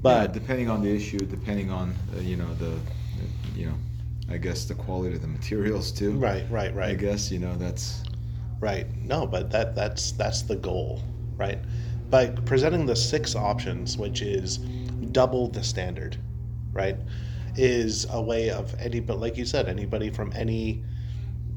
But 0.00 0.28
But 0.28 0.32
depending 0.32 0.70
on 0.70 0.82
the 0.82 0.94
issue, 0.94 1.18
depending 1.18 1.70
on 1.70 1.94
uh, 2.16 2.20
you 2.20 2.36
know 2.36 2.52
the, 2.54 2.66
the, 2.70 3.58
you 3.58 3.66
know, 3.66 3.74
I 4.30 4.36
guess 4.36 4.64
the 4.64 4.74
quality 4.74 5.16
of 5.16 5.22
the 5.22 5.28
materials 5.28 5.90
too. 5.90 6.12
right, 6.12 6.44
right, 6.50 6.74
right. 6.74 6.90
I 6.90 6.94
guess 6.94 7.32
you 7.32 7.40
know 7.40 7.56
that's 7.56 8.02
Right. 8.60 8.86
No, 9.04 9.24
but 9.24 9.50
that 9.50 9.76
that's 9.76 10.12
that's 10.12 10.42
the 10.42 10.56
goal, 10.56 11.02
right? 11.36 11.58
By 12.10 12.26
presenting 12.26 12.86
the 12.86 12.96
six 12.96 13.36
options, 13.36 13.96
which 13.96 14.20
is 14.22 14.58
double 15.12 15.48
the 15.48 15.62
standard, 15.62 16.16
right? 16.72 16.96
is 17.58 18.06
a 18.10 18.22
way 18.22 18.50
of 18.50 18.74
any, 18.78 19.00
but 19.00 19.18
like 19.18 19.36
you 19.36 19.44
said, 19.44 19.68
anybody 19.68 20.10
from 20.10 20.32
any 20.34 20.82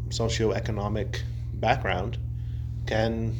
socioeconomic 0.10 1.22
background 1.54 2.18
can 2.86 3.36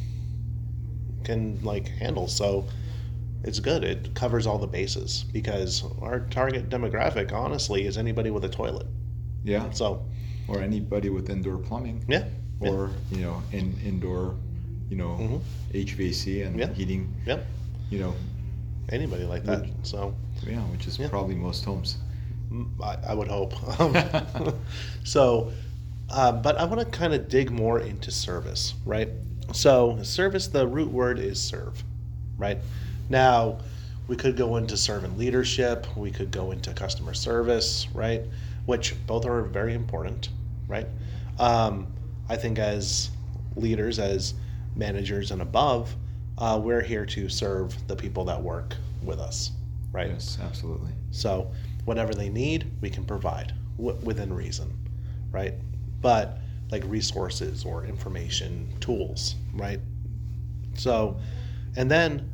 can 1.24 1.60
like 1.64 1.88
handle. 1.88 2.28
So 2.28 2.68
it's 3.44 3.60
good. 3.60 3.84
It 3.84 4.14
covers 4.16 4.46
all 4.48 4.58
the 4.58 4.68
bases 4.68 5.26
because 5.32 5.84
our 6.02 6.22
target 6.22 6.70
demographic, 6.70 7.32
honestly, 7.32 7.86
is 7.86 7.98
anybody 7.98 8.30
with 8.32 8.44
a 8.46 8.50
toilet. 8.50 8.88
Yeah. 9.44 9.70
So 9.72 10.06
Or 10.48 10.60
anybody 10.62 11.10
with 11.10 11.30
indoor 11.30 11.58
plumbing. 11.58 12.04
yeah, 12.08 12.26
yeah. 12.62 12.70
Or 12.70 12.90
you 13.12 13.22
know, 13.22 13.42
in 13.52 13.76
indoor, 13.86 14.36
you 14.90 14.98
know, 14.98 15.18
Mhm. 15.20 15.42
HVAC 15.74 16.42
and 16.46 16.60
Yeah. 16.60 16.74
heating. 16.74 17.14
Yep. 17.26 17.46
You 17.90 18.00
know, 18.00 18.14
anybody 18.90 19.24
like 19.24 19.44
that. 19.46 19.66
So 19.84 20.14
yeah, 20.48 20.62
which 20.72 20.88
is 20.88 20.98
Yeah. 21.00 21.08
probably 21.10 21.36
most 21.36 21.64
homes. 21.66 21.98
I, 22.84 22.98
I 23.10 23.14
would 23.14 23.30
hope. 23.30 23.54
so, 25.04 25.52
uh, 26.10 26.32
but 26.34 26.58
I 26.58 26.66
want 26.66 26.80
to 26.82 26.86
kind 26.86 27.14
of 27.14 27.30
dig 27.30 27.50
more 27.50 27.80
into 27.80 28.12
service, 28.12 28.74
right? 28.86 29.10
So, 29.54 30.02
service, 30.04 30.48
the 30.48 30.68
root 30.68 30.92
word 30.92 31.20
is 31.20 31.42
serve, 31.42 31.84
right? 32.38 32.58
Now, 33.10 33.60
we 34.08 34.16
could 34.16 34.36
go 34.36 34.58
into 34.58 34.78
servant 34.78 35.18
leadership, 35.18 35.86
we 35.96 36.12
could 36.12 36.32
go 36.32 36.52
into 36.52 36.74
customer 36.74 37.14
service, 37.14 37.88
right? 37.94 38.24
Which 38.66 38.96
both 39.06 39.26
are 39.26 39.42
very 39.44 39.74
important, 39.74 40.30
right? 40.68 40.88
Um, 41.40 41.88
I 42.30 42.36
think 42.36 42.60
as 42.60 43.10
leaders, 43.56 44.00
as 44.00 44.34
managers 44.76 45.32
and 45.32 45.42
above, 45.42 45.96
uh, 46.38 46.60
we're 46.62 46.82
here 46.82 47.06
to 47.06 47.30
serve 47.30 47.76
the 47.88 47.96
people 47.96 48.26
that 48.26 48.42
work 48.42 48.76
with 49.04 49.20
us, 49.20 49.52
right? 49.92 50.10
Yes, 50.10 50.38
absolutely. 50.42 50.92
So 51.12 51.52
whatever 51.86 52.14
they 52.14 52.30
need, 52.30 52.70
we 52.82 52.90
can 52.90 53.04
provide 53.04 53.54
w- 53.78 53.98
within 54.04 54.34
reason, 54.34 54.72
right? 55.32 55.54
But 56.02 56.41
like 56.72 56.84
resources 56.86 57.66
or 57.66 57.86
information, 57.86 58.74
tools, 58.80 59.36
right? 59.54 59.80
So, 60.76 61.20
and 61.76 61.92
then 61.92 62.32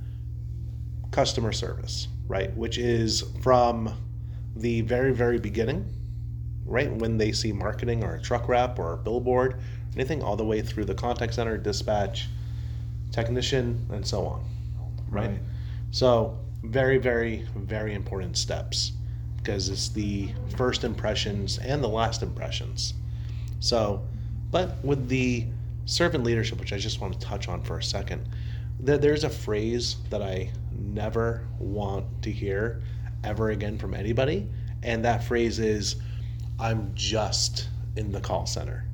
customer 1.11 1.51
service, 1.51 2.07
right? 2.27 2.55
Which 2.55 2.77
is 2.77 3.23
from 3.41 3.91
the 4.55 4.81
very, 4.81 5.13
very 5.13 5.39
beginning, 5.39 5.91
right? 6.65 6.91
When 6.91 7.17
they 7.17 7.31
see 7.31 7.51
marketing 7.51 8.03
or 8.03 8.15
a 8.15 8.21
truck 8.21 8.47
wrap 8.47 8.77
or 8.77 8.93
a 8.93 8.97
billboard, 8.97 9.59
anything 9.95 10.21
all 10.21 10.35
the 10.35 10.45
way 10.45 10.61
through 10.61 10.85
the 10.85 10.95
contact 10.95 11.33
center, 11.33 11.57
dispatch, 11.57 12.27
technician, 13.11 13.87
and 13.91 14.05
so 14.05 14.25
on, 14.25 14.43
right? 15.09 15.29
Right. 15.29 15.39
So, 15.91 16.37
very, 16.63 16.97
very, 16.97 17.47
very 17.55 17.93
important 17.93 18.37
steps 18.37 18.91
because 19.37 19.69
it's 19.69 19.89
the 19.89 20.29
first 20.57 20.83
impressions 20.83 21.57
and 21.59 21.83
the 21.83 21.87
last 21.87 22.21
impressions. 22.21 22.93
So, 23.59 24.03
but 24.51 24.83
with 24.83 25.07
the 25.09 25.45
servant 25.85 26.23
leadership, 26.23 26.59
which 26.59 26.73
I 26.73 26.77
just 26.77 26.99
want 27.01 27.13
to 27.13 27.19
touch 27.19 27.47
on 27.47 27.61
for 27.63 27.77
a 27.77 27.83
second, 27.83 28.27
there, 28.79 28.97
there's 28.97 29.23
a 29.23 29.29
phrase 29.29 29.97
that 30.09 30.21
I 30.21 30.51
never 30.79 31.47
want 31.59 32.05
to 32.23 32.31
hear 32.31 32.81
ever 33.23 33.49
again 33.51 33.77
from 33.77 33.93
anybody, 33.93 34.47
and 34.83 35.03
that 35.05 35.23
phrase 35.23 35.59
is, 35.59 35.95
"I'm 36.59 36.91
just 36.95 37.69
in 37.95 38.11
the 38.11 38.21
call 38.21 38.45
center," 38.45 38.85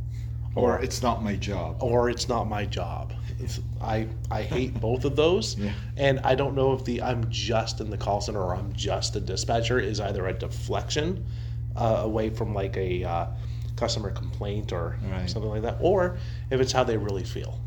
Or 0.56 0.80
it's 0.82 1.02
not 1.02 1.24
my 1.24 1.36
job. 1.36 1.78
or 1.82 2.10
it's 2.10 2.30
not 2.30 2.46
my 2.48 2.66
job. 2.66 3.12
It's, 3.40 3.60
I 3.82 4.08
I 4.32 4.44
hate 4.44 4.80
both 4.80 5.04
of 5.04 5.16
those, 5.16 5.58
Yeah. 5.58 5.72
and 5.98 6.20
I 6.22 6.36
don't 6.36 6.56
know 6.56 6.74
if 6.74 6.86
the 6.86 7.02
I'm 7.02 7.30
just 7.30 7.82
in 7.82 7.90
the 7.90 7.98
call 7.98 8.22
center 8.22 8.40
or 8.42 8.56
I'm 8.56 8.72
just 8.74 9.16
a 9.16 9.20
dispatcher 9.20 9.80
is 9.80 10.00
either 10.00 10.28
a 10.28 10.34
deflection 10.34 11.26
uh, 11.76 12.02
away 12.04 12.30
from 12.30 12.54
like 12.54 12.78
a 12.78 13.04
uh, 13.04 13.26
customer 13.76 14.12
complaint 14.12 14.72
or 14.72 14.98
Right. 15.12 15.30
something 15.30 15.50
like 15.50 15.64
that, 15.64 15.78
or 15.82 16.18
if 16.50 16.60
it's 16.62 16.72
how 16.72 16.84
they 16.84 16.98
really 16.98 17.24
feel, 17.24 17.60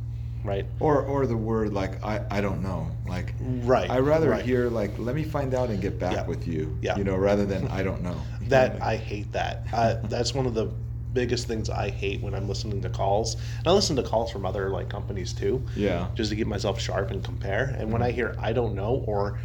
right? 0.45 0.67
Or 0.81 1.03
or 1.03 1.27
the 1.27 1.37
word 1.37 1.73
like 1.73 2.03
I, 2.05 2.23
I 2.31 2.41
don't 2.41 2.63
know. 2.63 2.91
Like 3.07 3.35
Right. 3.41 3.91
I 3.91 3.99
rather 3.99 4.31
right. 4.31 4.45
hear 4.45 4.69
like 4.71 4.99
let 4.99 5.15
me 5.15 5.25
find 5.25 5.55
out 5.55 5.69
and 5.71 5.81
get 5.81 5.99
back 5.99 6.13
Yeah. 6.13 6.27
with 6.27 6.47
you. 6.47 6.77
Yeah. 6.81 6.97
You 6.97 7.05
know, 7.05 7.17
rather 7.17 7.45
than 7.47 7.69
I 7.69 7.83
don't 7.83 8.03
know. 8.03 8.17
that 8.49 8.81
I 8.83 8.97
hate 8.97 9.33
that. 9.33 9.67
Uh, 9.73 9.97
that's 10.05 10.33
one 10.35 10.47
of 10.47 10.55
the 10.55 10.71
biggest 11.13 11.49
things 11.49 11.71
I 11.71 11.89
hate 11.89 12.21
when 12.21 12.35
I'm 12.35 12.47
listening 12.47 12.83
to 12.83 12.91
calls. 12.91 13.35
And 13.59 13.67
I 13.67 13.73
listen 13.73 13.97
to 13.97 14.03
calls 14.03 14.31
from 14.31 14.45
other 14.45 14.69
like 14.71 14.89
companies 14.91 15.33
too. 15.33 15.65
Yeah. 15.75 16.09
just 16.15 16.31
to 16.31 16.37
keep 16.37 16.47
myself 16.47 16.79
sharp 16.81 17.11
and 17.11 17.25
compare. 17.25 17.75
And 17.79 17.91
when 17.93 18.03
I 18.03 18.11
hear 18.13 18.37
I 18.39 18.53
don't 18.53 18.75
know 18.75 19.03
or 19.07 19.39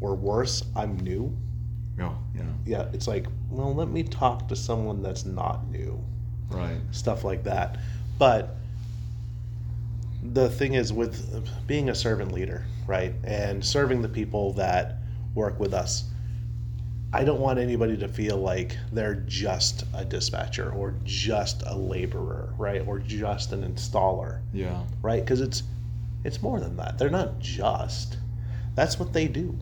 or 0.00 0.14
worse, 0.14 0.62
I'm 0.76 0.96
new. 1.00 1.34
Oh, 2.00 2.16
yeah. 2.34 2.42
Yeah, 2.66 2.88
it's 2.92 3.06
like, 3.06 3.26
well, 3.50 3.74
let 3.74 3.88
me 3.88 4.02
talk 4.02 4.48
to 4.48 4.56
someone 4.56 5.02
that's 5.02 5.24
not 5.24 5.68
new. 5.70 6.02
Right. 6.48 6.78
Stuff 6.90 7.24
like 7.24 7.44
that. 7.44 7.78
But 8.18 8.56
the 10.22 10.48
thing 10.48 10.74
is 10.74 10.92
with 10.92 11.66
being 11.66 11.90
a 11.90 11.94
servant 11.94 12.32
leader, 12.32 12.64
right? 12.86 13.12
And 13.24 13.64
serving 13.64 14.02
the 14.02 14.08
people 14.08 14.52
that 14.54 14.96
work 15.34 15.58
with 15.60 15.74
us. 15.74 16.04
I 17.12 17.22
don't 17.22 17.38
want 17.40 17.60
anybody 17.60 17.96
to 17.98 18.08
feel 18.08 18.38
like 18.38 18.76
they're 18.90 19.14
just 19.14 19.84
a 19.94 20.04
dispatcher 20.04 20.72
or 20.72 20.94
just 21.04 21.62
a 21.66 21.76
laborer, 21.76 22.52
right? 22.58 22.84
Or 22.86 22.98
just 22.98 23.52
an 23.52 23.62
installer 23.62 24.40
Yeah. 24.52 24.82
right? 25.02 25.22
Because 25.24 25.40
it's 25.40 25.62
it's 26.24 26.40
more 26.42 26.58
than 26.58 26.76
that. 26.78 26.98
They're 26.98 27.10
not 27.10 27.38
just. 27.38 28.16
That's 28.74 28.98
what 28.98 29.12
they 29.12 29.28
do. 29.28 29.56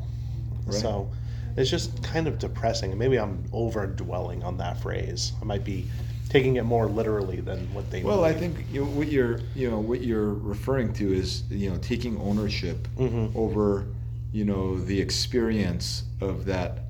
Right. 0.64 0.74
So 0.80 1.10
it's 1.56 1.70
just 1.70 2.02
kind 2.02 2.26
of 2.26 2.38
depressing. 2.38 2.90
And 2.90 2.98
maybe 2.98 3.18
I'm 3.18 3.44
over 3.52 3.86
dwelling 3.86 4.42
on 4.42 4.56
that 4.58 4.80
phrase. 4.80 5.32
I 5.40 5.44
might 5.44 5.64
be 5.64 5.86
taking 6.28 6.56
it 6.56 6.64
more 6.64 6.86
literally 6.86 7.40
than 7.40 7.72
what 7.74 7.90
they. 7.90 8.02
Well, 8.02 8.24
I 8.24 8.32
think 8.32 8.64
you 8.72 8.80
know, 8.84 8.90
what 8.90 9.08
you're 9.08 9.40
you 9.54 9.70
know 9.70 9.78
what 9.78 10.02
you're 10.02 10.32
referring 10.34 10.92
to 10.94 11.12
is 11.12 11.44
you 11.50 11.70
know 11.70 11.76
taking 11.78 12.18
ownership 12.20 12.88
Mhm. 12.98 13.34
over 13.36 13.86
you 14.32 14.44
know 14.44 14.78
the 14.78 14.98
experience 14.98 16.04
of 16.20 16.44
that 16.46 16.84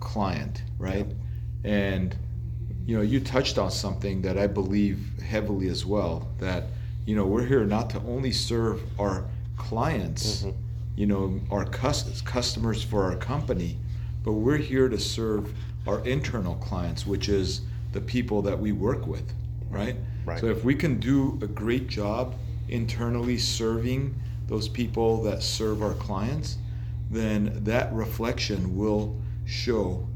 client, 0.00 0.62
right? 0.78 1.06
And 1.64 2.14
you 2.86 2.96
know 2.96 3.02
you 3.02 3.20
touched 3.20 3.58
on 3.58 3.70
something 3.70 4.22
that 4.22 4.36
I 4.38 4.46
believe 4.46 4.98
heavily 5.22 5.68
as 5.68 5.84
well 5.86 6.26
that 6.38 6.64
you 7.06 7.14
know 7.14 7.24
we're 7.26 7.46
here 7.46 7.64
not 7.64 7.90
to 7.90 8.00
only 8.00 8.32
serve 8.32 8.80
our 8.98 9.24
clients, 9.56 10.42
Mhm. 10.42 10.54
you 10.96 11.06
know 11.06 11.40
our 11.50 11.64
cus- 11.66 12.20
customers 12.22 12.82
for 12.82 13.04
our 13.04 13.16
company, 13.16 13.76
but 14.28 14.34
we're 14.34 14.58
here 14.58 14.90
to 14.90 14.98
serve 14.98 15.54
our 15.86 16.04
internal 16.04 16.56
clients, 16.56 17.06
which 17.06 17.30
is 17.30 17.62
the 17.92 18.00
people 18.02 18.42
that 18.42 18.58
we 18.58 18.72
work 18.72 19.06
with, 19.06 19.32
right? 19.70 19.96
Right. 20.26 20.38
So 20.38 20.48
if 20.48 20.62
we 20.64 20.74
can 20.74 21.00
do 21.00 21.38
a 21.40 21.46
great 21.46 21.86
job 21.88 22.34
internally 22.68 23.38
serving 23.38 24.14
those 24.46 24.68
people 24.68 25.22
that 25.22 25.42
serve 25.42 25.82
our 25.82 25.94
clients, 25.94 26.58
then 27.10 27.58
that 27.64 27.90
reflection 27.94 28.76
will 28.76 29.16
show, 29.46 30.06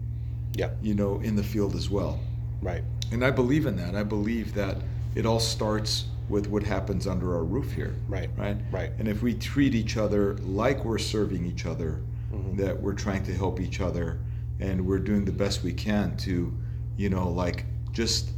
Yeah. 0.57 0.73
you 0.83 0.95
know, 0.95 1.19
in 1.21 1.35
the 1.35 1.43
field 1.43 1.75
as 1.75 1.89
well. 1.89 2.21
Right. 2.61 2.85
And 3.13 3.25
I 3.25 3.31
believe 3.31 3.65
in 3.65 3.77
that. 3.77 3.95
I 3.95 4.03
believe 4.03 4.53
that 4.53 4.77
it 5.15 5.25
all 5.25 5.41
starts 5.41 6.05
with 6.29 6.49
what 6.49 6.65
happens 6.65 7.07
under 7.07 7.35
our 7.35 7.45
roof 7.45 7.73
here. 7.73 7.95
Right. 8.11 8.29
Right. 8.37 8.59
Right. 8.71 8.91
And 8.99 9.09
if 9.09 9.23
we 9.23 9.33
treat 9.33 9.75
each 9.75 9.97
other 9.97 10.35
like 10.43 10.85
we're 10.85 10.99
serving 10.99 11.47
each 11.47 11.65
other, 11.65 12.03
Mhm. 12.33 12.57
that 12.57 12.83
we're 12.83 12.95
trying 12.95 13.23
to 13.25 13.35
help 13.35 13.61
each 13.61 13.81
other, 13.81 14.19
and 14.61 14.85
we're 14.87 14.99
doing 14.99 15.25
the 15.25 15.33
best 15.33 15.63
we 15.63 15.73
can 15.73 16.17
to, 16.19 16.53
you 16.97 17.09
know, 17.11 17.29
like 17.31 17.67
just 17.93 18.31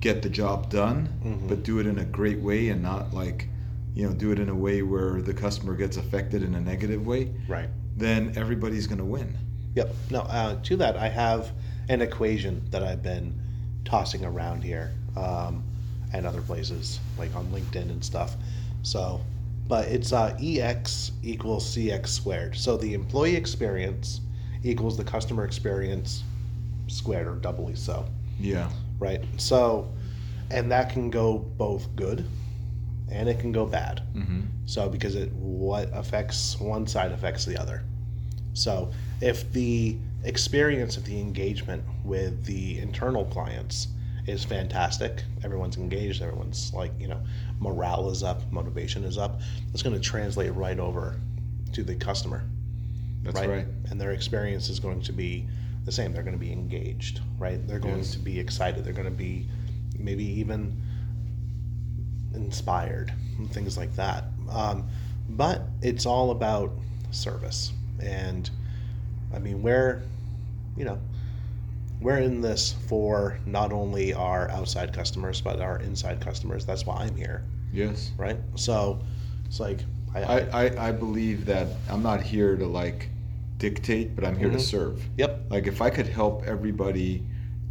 get 0.00 0.22
the 0.22 0.30
job 0.30 0.70
done, 0.70 1.08
Mhm. 1.24 1.48
but 1.48 1.62
do 1.62 1.78
it 1.78 1.86
in 1.86 1.98
a 1.98 2.04
great 2.04 2.40
way 2.40 2.68
and 2.68 2.82
not 2.82 3.12
like, 3.12 3.48
you 3.94 4.06
know, 4.06 4.12
do 4.14 4.30
it 4.30 4.38
in 4.38 4.48
a 4.48 4.54
way 4.54 4.82
where 4.82 5.20
the 5.20 5.34
customer 5.34 5.74
gets 5.74 5.96
affected 5.96 6.42
in 6.42 6.54
a 6.54 6.60
negative 6.60 7.06
way, 7.06 7.32
Right. 7.48 7.68
then 7.96 8.32
everybody's 8.36 8.86
going 8.86 8.98
to 8.98 9.04
win. 9.04 9.36
Yep. 9.74 9.94
No. 10.10 10.20
Uh, 10.20 10.56
to 10.62 10.76
that, 10.76 10.96
I 10.96 11.08
have 11.08 11.52
an 11.88 12.00
equation 12.02 12.62
that 12.70 12.82
I've 12.82 13.02
been 13.02 13.34
tossing 13.84 14.24
around 14.24 14.62
here 14.62 14.92
um, 15.16 15.64
and 16.12 16.24
other 16.26 16.40
places, 16.40 17.00
like 17.18 17.34
on 17.34 17.50
LinkedIn 17.52 17.90
and 17.90 18.02
stuff. 18.02 18.36
So, 18.82 19.20
but 19.70 19.86
it's 19.86 20.12
uh, 20.12 20.36
EX 20.42 21.12
equals 21.22 21.64
CX 21.76 22.08
squared. 22.08 22.56
So 22.56 22.76
the 22.76 22.92
employee 22.92 23.36
experience 23.36 24.20
equals 24.64 24.96
the 24.96 25.04
customer 25.04 25.44
experience 25.44 26.24
squared 26.88 27.28
or 27.28 27.36
doubly 27.36 27.76
so, 27.76 28.04
Yeah. 28.40 28.68
right? 28.98 29.24
So, 29.36 29.88
and 30.50 30.72
that 30.72 30.90
can 30.90 31.08
go 31.08 31.38
both 31.38 31.86
good 31.94 32.26
and 33.12 33.28
it 33.28 33.38
can 33.38 33.52
go 33.52 33.64
bad. 33.64 34.02
Mm-hmm. 34.16 34.40
So 34.66 34.88
because 34.88 35.14
it 35.14 35.32
what 35.34 35.88
affects 35.92 36.58
one 36.58 36.84
side 36.88 37.12
affects 37.12 37.44
the 37.44 37.56
other. 37.56 37.84
So 38.54 38.90
if 39.20 39.52
the 39.52 39.96
experience 40.24 40.96
of 40.96 41.04
the 41.04 41.20
engagement 41.20 41.84
with 42.04 42.44
the 42.44 42.80
internal 42.80 43.24
clients 43.26 43.86
is 44.26 44.44
fantastic, 44.44 45.22
everyone's 45.44 45.76
engaged, 45.76 46.22
everyone's 46.22 46.72
like, 46.74 46.92
you 47.00 47.08
know, 47.08 47.20
morale 47.58 48.10
is 48.10 48.22
up, 48.22 48.40
motivation 48.52 49.04
is 49.04 49.18
up, 49.18 49.40
it's 49.72 49.82
going 49.82 49.94
to 49.94 50.00
translate 50.00 50.52
right 50.54 50.78
over 50.78 51.16
to 51.72 51.82
the 51.82 51.94
customer. 51.94 52.42
That's 53.22 53.40
right. 53.40 53.66
And 53.90 54.00
their 54.00 54.12
experience 54.12 54.68
is 54.68 54.80
going 54.80 55.02
to 55.02 55.12
be 55.12 55.46
the 55.84 55.92
same. 55.92 56.12
They're 56.12 56.22
going 56.22 56.38
to 56.38 56.40
be 56.40 56.52
engaged, 56.52 57.20
right? 57.38 57.66
They're 57.66 57.78
going 57.78 57.98
Yes. 57.98 58.12
to 58.12 58.18
be 58.18 58.38
excited. 58.38 58.84
They're 58.84 58.92
going 58.92 59.04
to 59.06 59.10
be 59.10 59.46
maybe 59.98 60.24
even 60.24 60.80
inspired 62.34 63.12
and 63.38 63.52
things 63.52 63.76
like 63.76 63.94
that. 63.96 64.24
Um, 64.50 64.88
but 65.30 65.62
it's 65.82 66.06
all 66.06 66.30
about 66.30 66.70
service. 67.10 67.72
And 68.02 68.48
I 69.34 69.38
mean, 69.38 69.62
we're, 69.62 70.02
you 70.76 70.84
know, 70.84 70.98
we're 72.00 72.18
in 72.18 72.40
this 72.40 72.72
for 72.88 73.38
not 73.46 73.72
only 73.72 74.14
our 74.14 74.50
outside 74.50 74.92
customers, 74.92 75.40
but 75.40 75.60
our 75.60 75.78
inside 75.80 76.20
customers. 76.20 76.64
That's 76.64 76.86
why 76.86 76.96
I'm 77.02 77.16
here, 77.16 77.44
Yes. 77.72 78.12
right? 78.16 78.38
So 78.54 79.00
it's 79.46 79.60
like, 79.60 79.80
I, 80.14 80.22
I, 80.22 80.38
I, 80.66 80.88
I 80.88 80.92
believe 80.92 81.44
that 81.46 81.68
I'm 81.88 82.02
not 82.02 82.22
here 82.22 82.56
to 82.56 82.66
like 82.66 83.08
dictate, 83.58 84.16
but 84.16 84.24
I'm 84.24 84.36
here 84.38 84.48
to 84.50 84.56
Mhm. 84.56 84.60
serve. 84.60 85.04
yep, 85.18 85.42
Like 85.50 85.66
if 85.66 85.82
I 85.82 85.90
could 85.90 86.06
help 86.06 86.44
everybody, 86.46 87.22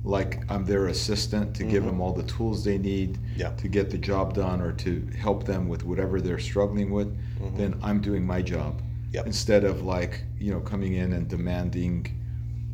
like 0.05 0.43
I'm 0.50 0.63
their 0.63 0.88
assistant 0.88 1.55
to 1.55 1.63
give 1.63 1.83
Mhm. 1.83 1.88
them 1.88 2.01
all 2.01 2.13
the 2.13 2.24
tools 2.24 2.63
they 2.63 2.77
need 2.77 3.17
Yeah. 3.36 3.50
to 3.57 3.67
get 3.67 3.89
the 3.89 3.98
job 3.98 4.33
done 4.36 4.62
or 4.62 4.71
to 4.74 5.05
help 5.17 5.45
them 5.45 5.67
with 5.67 5.83
whatever 5.83 6.21
they're 6.21 6.39
struggling 6.39 6.91
with, 6.91 7.07
Mhm. 7.41 7.57
then 7.57 7.75
I'm 7.81 8.00
doing 8.00 8.25
my 8.25 8.41
job. 8.41 8.81
Yep. 9.12 9.25
Instead 9.25 9.63
of 9.63 9.81
like, 9.81 10.21
you 10.39 10.51
know, 10.51 10.59
coming 10.59 10.93
in 10.93 11.12
and 11.13 11.27
demanding 11.27 12.05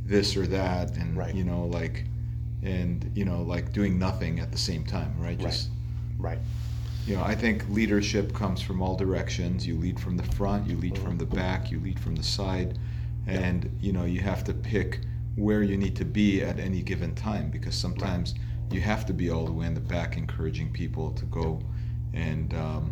this 0.05 0.37
or 0.37 0.45
that 0.47 0.95
and 0.97 1.17
Right. 1.17 1.33
you 1.35 1.43
know, 1.43 1.65
like 1.65 2.05
and 2.63 3.11
you 3.15 3.25
know, 3.25 3.41
like 3.43 3.73
doing 3.73 3.99
nothing 3.99 4.39
at 4.39 4.51
the 4.51 4.57
same 4.57 4.83
time, 4.83 5.13
right? 5.19 5.37
Right. 5.37 5.39
Just 5.39 5.69
right, 6.17 6.39
you 7.05 7.15
know, 7.15 7.23
I 7.23 7.35
think 7.35 7.67
leadership 7.69 8.33
comes 8.33 8.61
from 8.61 8.81
all 8.81 8.95
directions. 8.95 9.67
You 9.67 9.75
lead 9.77 9.99
from 9.99 10.17
the 10.17 10.23
front, 10.23 10.67
you 10.67 10.75
lead 10.77 10.97
from 10.97 11.17
the 11.17 11.25
back, 11.25 11.69
you 11.71 11.79
lead 11.79 11.99
from 11.99 12.15
the 12.15 12.23
side, 12.23 12.79
and 13.27 13.69
you 13.81 13.91
know 13.93 14.05
you 14.05 14.21
have 14.21 14.43
to 14.45 14.53
pick 14.53 15.01
where 15.35 15.61
you 15.63 15.77
need 15.77 15.95
to 15.97 16.05
be 16.05 16.41
at 16.41 16.59
any 16.59 16.81
given 16.81 17.13
time 17.13 17.49
because 17.51 17.75
sometimes 17.75 18.35
you 18.71 18.81
have 18.81 19.05
to 19.05 19.13
be 19.13 19.29
all 19.29 19.45
the 19.45 19.51
way 19.53 19.65
in 19.67 19.73
the 19.73 19.81
back, 19.81 20.17
encouraging 20.17 20.71
people 20.71 21.11
to 21.11 21.25
go, 21.25 21.61
and 22.13 22.53
um, 22.55 22.91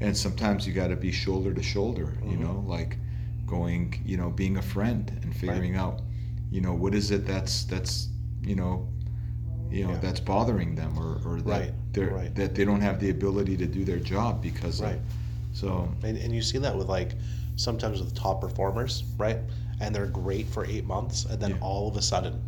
and 0.00 0.16
sometimes 0.16 0.66
you 0.66 0.72
got 0.72 0.88
to 0.88 0.96
be 0.96 1.10
shoulder 1.10 1.52
to 1.54 1.62
shoulder. 1.62 2.16
You 2.24 2.36
Mhm. 2.36 2.40
know, 2.40 2.64
like 2.66 2.98
going, 3.46 4.00
you 4.04 4.16
know, 4.16 4.30
being 4.30 4.56
a 4.56 4.62
friend 4.62 5.10
and 5.22 5.34
figuring 5.34 5.74
out, 5.74 6.02
you 6.50 6.60
know, 6.60 6.74
what 6.74 6.94
is 6.94 7.10
it 7.10 7.26
that's 7.26 7.64
that's 7.64 8.08
you 8.42 8.56
know 8.56 8.88
you 9.70 9.84
know 9.84 9.92
Yeah. 9.92 9.98
that's 9.98 10.20
bothering 10.20 10.74
them 10.74 10.98
or, 10.98 11.20
or 11.24 11.40
that 11.42 11.60
Right, 11.60 11.72
they're 11.92 12.10
right. 12.10 12.34
that 12.34 12.54
they 12.54 12.64
don't 12.64 12.80
have 12.80 12.98
the 13.00 13.10
ability 13.10 13.56
to 13.58 13.66
do 13.66 13.84
their 13.84 13.98
job 14.00 14.42
because 14.42 14.82
Right. 14.82 14.96
of 14.96 15.00
so 15.52 15.88
and, 16.02 16.16
and 16.18 16.34
you 16.34 16.42
see 16.42 16.58
that 16.58 16.76
with 16.76 16.88
like 16.88 17.12
sometimes 17.56 18.00
with 18.00 18.14
top 18.14 18.40
performers, 18.40 19.04
right? 19.18 19.38
And 19.80 19.94
they're 19.94 20.06
great 20.06 20.46
for 20.48 20.64
eight 20.66 20.86
months, 20.86 21.24
and 21.26 21.40
then 21.40 21.50
Yeah. 21.52 21.58
all 21.60 21.88
of 21.88 21.96
a 21.96 22.02
sudden 22.02 22.40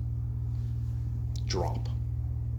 drop, 1.46 1.88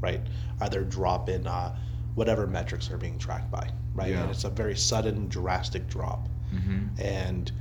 right? 0.02 0.22
Either 0.62 0.84
drop 0.84 1.30
in 1.30 1.48
uh, 1.48 1.76
whatever 2.16 2.46
metrics 2.48 2.92
are 2.92 2.98
being 2.98 3.18
tracked 3.18 3.50
by, 3.52 3.70
right? 3.96 4.12
Yeah. 4.12 4.22
And 4.22 4.32
it's 4.32 4.44
a 4.44 4.50
very 4.50 4.76
sudden, 4.76 5.28
drastic 5.28 5.88
drop. 5.88 6.30
mhm. 6.54 7.00
And 7.00 7.52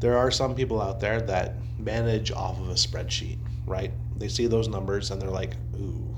there 0.00 0.16
are 0.16 0.30
some 0.30 0.54
people 0.54 0.80
out 0.80 1.00
there 1.00 1.20
that 1.22 1.54
manage 1.78 2.30
off 2.32 2.58
of 2.60 2.68
a 2.70 2.74
spreadsheet, 2.74 3.38
right? 3.66 3.92
They 4.16 4.28
see 4.28 4.46
those 4.46 4.68
numbers 4.68 5.10
and 5.10 5.20
they're 5.20 5.30
like, 5.30 5.54
ooh, 5.80 6.14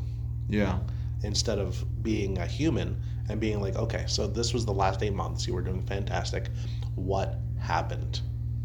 yeah 0.48 0.78
instead 1.22 1.58
of 1.58 1.84
being 2.02 2.38
a 2.38 2.46
human 2.46 2.96
and 3.28 3.38
being 3.38 3.60
like, 3.60 3.76
okay, 3.76 4.04
so 4.08 4.26
this 4.26 4.54
was 4.54 4.64
the 4.64 4.72
last 4.72 5.02
eight 5.02 5.12
months. 5.12 5.46
You 5.46 5.52
were 5.52 5.60
doing 5.60 5.82
fantastic. 5.82 6.48
What 6.94 7.38
happened? 7.58 8.20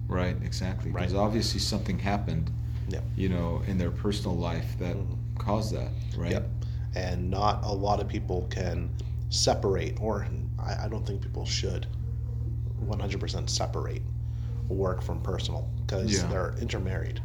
right 0.08 0.38
exactly 0.44 0.92
because 0.92 1.14
Right. 1.14 1.20
obviously 1.20 1.60
something 1.60 1.98
happened 1.98 2.52
Yeah. 2.88 3.00
you 3.16 3.28
know 3.28 3.64
in 3.66 3.80
their 3.80 3.90
personal 3.90 4.38
life 4.38 4.78
that 4.78 4.96
Mhm. 4.96 5.18
caused 5.40 5.74
that 5.74 5.90
right 6.16 6.32
Yep. 6.32 6.50
And 6.96 7.32
not 7.32 7.66
a 7.66 7.74
lot 7.74 8.00
of 8.00 8.08
people 8.08 8.46
can 8.52 8.92
separate, 9.30 9.98
or 10.00 10.28
I, 10.60 10.86
I 10.86 10.88
don't 10.88 11.06
think 11.08 11.22
people 11.22 11.44
should 11.44 11.88
100% 12.88 13.50
separate 13.50 14.04
work 14.70 15.02
from 15.02 15.22
personal 15.22 15.70
because 15.86 16.12
Yeah. 16.14 16.28
they're 16.28 16.56
intermarried. 16.60 17.22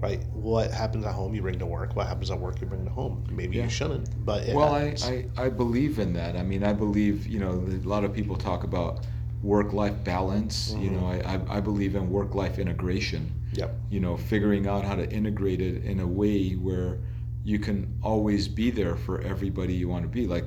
Right? 0.00 0.24
What 0.32 0.72
happens 0.72 1.04
at 1.04 1.14
home, 1.14 1.32
you 1.32 1.42
bring 1.42 1.60
to 1.60 1.66
work. 1.66 1.94
What 1.94 2.08
happens 2.08 2.30
at 2.32 2.40
work, 2.40 2.60
you 2.60 2.66
bring 2.66 2.84
to 2.84 2.90
home. 2.90 3.24
Maybe 3.30 3.58
Yeah. 3.58 3.64
you 3.64 3.70
shouldn't, 3.70 4.08
but 4.26 4.48
well 4.52 4.74
I. 4.74 4.96
I 5.02 5.26
i 5.36 5.48
believe 5.48 5.98
in 6.00 6.12
that 6.14 6.36
i 6.36 6.42
mean 6.42 6.64
i 6.64 6.72
believe 6.72 7.26
you 7.28 7.38
know 7.38 7.52
a 7.52 7.88
lot 7.88 8.02
of 8.04 8.12
people 8.12 8.34
talk 8.36 8.64
about 8.64 9.06
work 9.42 9.72
life 9.72 9.94
balance 10.04 10.74
you 10.78 10.90
Mhm. 10.90 11.00
know 11.00 11.06
I, 11.06 11.34
I 11.34 11.56
i 11.58 11.60
believe 11.60 11.94
in 11.94 12.10
work 12.10 12.34
life 12.34 12.58
integration 12.58 13.32
Yep. 13.54 13.70
you 13.90 14.00
know, 14.00 14.16
figuring 14.16 14.66
out 14.66 14.82
how 14.84 14.96
to 14.96 15.06
integrate 15.12 15.60
it 15.60 15.84
in 15.84 16.00
a 16.00 16.06
way 16.06 16.52
where 16.52 16.98
you 17.44 17.58
can 17.58 17.86
always 18.02 18.48
be 18.48 18.70
there 18.70 18.96
for 18.96 19.20
everybody 19.20 19.74
you 19.74 19.88
want 19.90 20.04
to 20.04 20.08
be. 20.08 20.26
Like, 20.26 20.46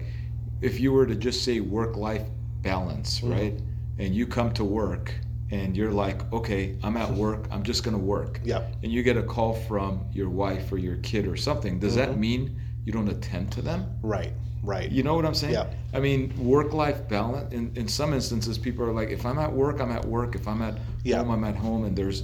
if 0.62 0.80
you 0.80 0.92
were 0.92 1.06
to 1.06 1.14
just 1.16 1.44
say 1.44 1.60
work 1.60 1.96
life 1.98 2.24
balance, 2.64 3.20
Mhm. 3.20 3.32
right? 3.32 3.60
And 4.00 4.16
you 4.16 4.26
come 4.26 4.52
to 4.54 4.64
work 4.64 5.14
and 5.52 5.78
you're 5.78 5.92
like, 5.92 6.32
okay, 6.34 6.78
I'm 6.84 6.98
at 6.98 7.12
work, 7.12 7.48
I'm 7.52 7.64
just 7.64 7.84
to 7.84 7.98
work. 7.98 8.40
Yep. 8.44 8.78
And 8.84 8.92
you 8.92 9.04
get 9.04 9.18
a 9.18 9.24
call 9.24 9.54
from 9.54 10.06
your 10.12 10.30
wife 10.30 10.72
or 10.72 10.78
your 10.78 10.98
kid 10.98 11.28
or 11.28 11.36
something. 11.38 11.80
Does 11.80 11.96
that 11.96 12.10
Mhm. 12.10 12.18
mean 12.18 12.56
you 12.84 12.92
don't 12.92 13.08
attend 13.10 13.52
to 13.54 13.62
them? 13.62 13.86
Right. 14.02 14.34
Right. 14.64 14.92
You 14.92 15.04
know 15.04 15.14
what 15.16 15.26
I'm 15.26 15.36
saying? 15.36 15.54
Yeah. 15.54 15.68
I 15.94 16.00
mean, 16.00 16.34
work 16.44 16.74
life 16.74 17.08
balance, 17.08 17.54
in, 17.54 17.72
in 17.76 17.88
some 17.88 18.14
instances, 18.14 18.58
people 18.58 18.84
are 18.84 18.92
like, 18.92 19.10
if 19.10 19.24
I'm 19.26 19.38
at 19.38 19.54
work, 19.54 19.80
I'm 19.80 19.92
at 19.92 20.04
work. 20.06 20.34
If 20.36 20.48
I'm 20.48 20.64
at 20.64 20.80
Yeah. 21.04 21.20
home, 21.20 21.30
I'm 21.30 21.44
at 21.44 21.56
home. 21.56 21.84
And 21.84 21.96
there's, 21.96 22.24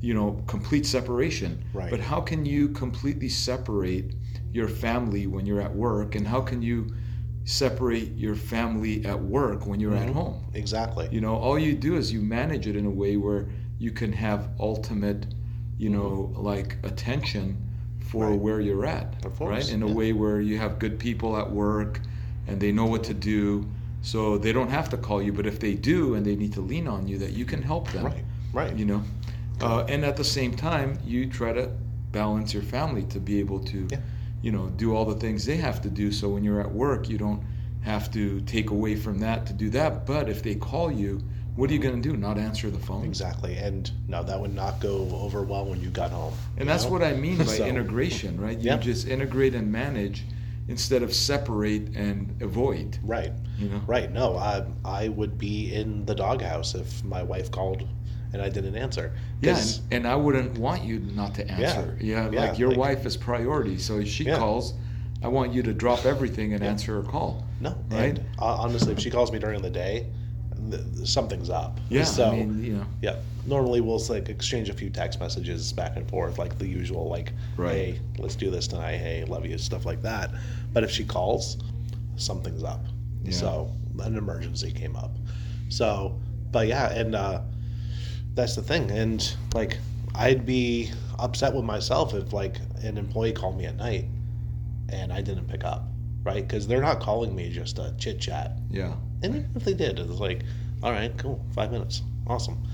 you 0.00 0.14
know, 0.14 0.40
complete 0.46 0.86
separation. 0.86 1.64
Right. 1.74 1.90
But 1.90 1.98
how 1.98 2.20
can 2.20 2.46
you 2.46 2.68
completely 2.68 3.28
separate 3.28 4.14
your 4.52 4.68
family 4.68 5.26
when 5.26 5.46
you're 5.46 5.60
at 5.60 5.74
work? 5.74 6.14
And 6.14 6.26
how 6.28 6.40
can 6.40 6.62
you 6.62 6.86
separate 7.44 8.16
your 8.16 8.34
family 8.34 9.04
at 9.04 9.20
work 9.22 9.66
when 9.66 9.80
you're 9.80 9.94
at 9.94 10.08
Mhm. 10.08 10.12
home? 10.14 10.34
Exactly. 10.54 11.08
You 11.10 11.20
know, 11.20 11.34
all 11.36 11.58
you 11.58 11.74
do 11.74 11.96
is 11.96 12.12
you 12.12 12.20
manage 12.20 12.66
it 12.66 12.76
in 12.76 12.86
a 12.86 12.90
way 12.90 13.16
where 13.16 13.46
you 13.78 13.90
can 13.90 14.12
have 14.12 14.48
ultimate, 14.60 15.26
you 15.78 15.88
know, 15.88 16.32
like 16.36 16.76
attention 16.82 17.56
for 17.98 18.24
Mm-hmm. 18.24 18.32
Right. 18.32 18.40
where 18.40 18.60
you're 18.60 18.86
at, 18.86 19.24
Of 19.24 19.36
course, 19.36 19.50
right? 19.66 19.72
In 19.74 19.82
a 19.82 19.88
yeah. 19.88 19.94
way 19.94 20.12
where 20.12 20.40
you 20.40 20.58
have 20.58 20.78
good 20.78 20.98
people 20.98 21.36
at 21.36 21.50
work 21.50 22.00
and 22.46 22.60
they 22.60 22.72
know 22.72 22.86
what 22.86 23.04
to 23.04 23.14
do, 23.14 23.66
so 24.02 24.36
they 24.38 24.52
don't 24.52 24.70
have 24.70 24.88
to 24.90 24.96
call 24.96 25.22
you. 25.22 25.32
But 25.32 25.46
if 25.46 25.58
they 25.60 25.74
do 25.74 26.14
and 26.14 26.24
they 26.26 26.36
need 26.36 26.52
to 26.54 26.60
lean 26.60 26.86
on 26.88 27.06
you, 27.08 27.18
that 27.18 27.32
you 27.32 27.44
can 27.44 27.62
help 27.62 27.90
them, 27.92 28.04
Right. 28.04 28.24
Right. 28.52 28.76
You 28.76 28.84
know, 28.84 29.02
uh, 29.60 29.84
and 29.88 30.04
at 30.04 30.16
the 30.16 30.24
same 30.24 30.52
time, 30.54 30.98
you 31.06 31.26
try 31.26 31.52
to 31.52 31.70
balance 32.12 32.52
your 32.52 32.62
family 32.64 33.04
to 33.04 33.20
be 33.20 33.38
able 33.38 33.60
to, 33.60 33.86
Yeah. 33.90 33.98
You 34.42 34.52
know, 34.52 34.68
do 34.68 34.94
all 34.94 35.04
the 35.04 35.14
things 35.14 35.44
they 35.44 35.56
have 35.56 35.80
to 35.82 35.90
do. 35.90 36.10
So 36.12 36.28
when 36.28 36.44
you're 36.44 36.60
at 36.60 36.70
work, 36.70 37.08
you 37.08 37.18
don't 37.18 37.42
have 37.82 38.10
to 38.12 38.40
take 38.42 38.70
away 38.70 38.96
from 38.96 39.18
that 39.20 39.46
to 39.46 39.52
do 39.52 39.70
that. 39.70 40.06
But 40.06 40.28
if 40.28 40.42
they 40.42 40.54
call 40.54 40.90
you, 40.92 41.22
what 41.56 41.70
are 41.70 41.72
you 41.72 41.78
going 41.78 42.00
to 42.00 42.08
do? 42.08 42.16
Not 42.16 42.38
answer 42.38 42.70
the 42.70 42.78
phone? 42.78 43.04
Exactly. 43.04 43.56
And 43.56 43.90
no, 44.08 44.22
that 44.22 44.38
would 44.40 44.54
not 44.54 44.80
go 44.80 45.08
over 45.20 45.42
well 45.42 45.64
when 45.66 45.80
you 45.80 45.90
got 45.90 46.10
home. 46.10 46.34
And 46.56 46.68
that's 46.68 46.84
know? 46.84 46.90
what 46.90 47.02
I 47.02 47.12
mean 47.14 47.38
by 47.38 47.44
So, 47.44 47.66
integration, 47.66 48.40
right? 48.40 48.58
You 48.58 48.70
Yeah. 48.70 48.76
just 48.78 49.08
integrate 49.08 49.54
and 49.54 49.70
manage 49.70 50.24
instead 50.68 51.02
of 51.02 51.12
separate 51.12 51.96
and 51.96 52.40
avoid. 52.40 52.98
Right. 53.02 53.32
You 53.58 53.68
know? 53.68 53.82
Right. 53.86 54.10
No, 54.12 54.36
I 54.36 54.64
I 54.84 55.08
would 55.08 55.36
be 55.36 55.74
in 55.74 56.06
the 56.06 56.14
doghouse 56.14 56.74
if 56.74 57.02
my 57.04 57.22
wife 57.22 57.50
called 57.50 57.86
and 58.32 58.40
I 58.42 58.48
didn't 58.48 58.76
answer. 58.76 59.12
Yeah, 59.40 59.56
and, 59.58 59.80
and 59.90 60.06
I 60.06 60.16
wouldn't 60.16 60.58
want 60.58 60.84
you 60.84 61.00
not 61.00 61.34
to 61.36 61.50
answer. 61.50 61.96
Yeah, 62.00 62.30
yeah, 62.30 62.40
like 62.50 62.58
your 62.58 62.68
like- 62.70 62.78
wife 62.78 63.06
is 63.06 63.16
priority. 63.16 63.78
So 63.78 63.98
if 63.98 64.08
she 64.08 64.24
Yeah. 64.24 64.38
calls, 64.38 64.74
I 65.22 65.28
want 65.28 65.52
you 65.52 65.62
to 65.64 65.72
drop 65.74 66.06
everything 66.06 66.54
and 66.54 66.62
Yeah. 66.62 66.70
answer 66.70 66.94
her 67.00 67.02
call. 67.08 67.44
no. 67.60 67.76
Right? 67.90 68.16
And 68.18 68.20
uh, 68.38 68.56
honestly, 68.56 68.92
if 68.92 69.00
she 69.00 69.10
calls 69.10 69.30
me 69.32 69.38
during 69.38 69.60
the 69.60 69.68
day, 69.70 70.06
th- 70.70 70.82
th- 70.96 71.06
something's 71.08 71.50
up. 71.50 71.78
Yeah, 71.90 72.04
So 72.04 72.28
I 72.30 72.36
mean, 72.36 72.64
you 72.64 72.72
know, 72.76 72.86
yeah. 73.02 73.16
Normally 73.46 73.80
we'll 73.80 73.98
like 74.08 74.28
exchange 74.30 74.68
a 74.70 74.72
few 74.74 74.88
text 74.90 75.18
messages 75.20 75.72
back 75.72 75.96
and 75.96 76.08
forth, 76.08 76.38
like 76.38 76.56
the 76.58 76.66
usual, 76.68 77.08
like, 77.08 77.32
Right. 77.56 77.74
"Hey, 77.74 78.00
let's 78.18 78.34
do 78.36 78.50
this 78.50 78.66
tonight. 78.66 78.96
Hey, 78.98 79.24
love 79.24 79.44
you," 79.44 79.58
stuff 79.58 79.84
like 79.86 80.00
that. 80.02 80.30
But 80.72 80.84
if 80.84 80.90
she 80.90 81.04
calls, 81.04 81.58
something's 82.16 82.62
up. 82.62 82.84
Yeah. 83.24 83.32
So 83.32 83.72
an 83.98 84.16
emergency 84.16 84.70
came 84.72 84.94
up. 84.96 85.16
So, 85.68 86.18
but 86.52 86.66
yeah, 86.66 86.90
and 86.92 87.14
uh, 87.14 87.40
that's 88.34 88.56
the 88.56 88.62
thing. 88.62 88.90
And 88.90 89.34
like, 89.54 89.78
I'd 90.14 90.44
be 90.46 90.90
upset 91.18 91.54
with 91.54 91.64
myself 91.64 92.14
if 92.14 92.32
like 92.32 92.56
an 92.82 92.96
employee 92.98 93.32
called 93.32 93.56
me 93.56 93.66
at 93.66 93.76
night 93.76 94.06
and 94.88 95.12
I 95.12 95.20
didn't 95.20 95.46
pick 95.48 95.64
up, 95.64 95.84
right? 96.24 96.46
Because 96.46 96.66
they're 96.66 96.80
not 96.80 97.00
calling 97.00 97.34
me 97.34 97.50
just 97.50 97.76
to 97.76 97.94
chit 97.98 98.20
chat. 98.20 98.52
yeah, 98.70 98.94
And 99.22 99.36
even 99.36 99.50
if 99.54 99.64
they 99.64 99.74
did, 99.74 99.98
it's 99.98 100.10
like, 100.20 100.42
all 100.82 100.92
right, 100.92 101.16
cool, 101.18 101.44
five 101.54 101.70
minutes, 101.70 102.02
awesome. 102.26 102.66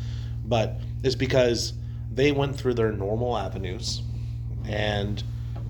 But 0.45 0.81
it's 1.03 1.15
because 1.17 1.75
they 2.13 2.33
went 2.33 2.57
through 2.57 2.75
their 2.75 2.93
normal 2.93 3.37
avenues 3.37 4.03
and 4.65 5.23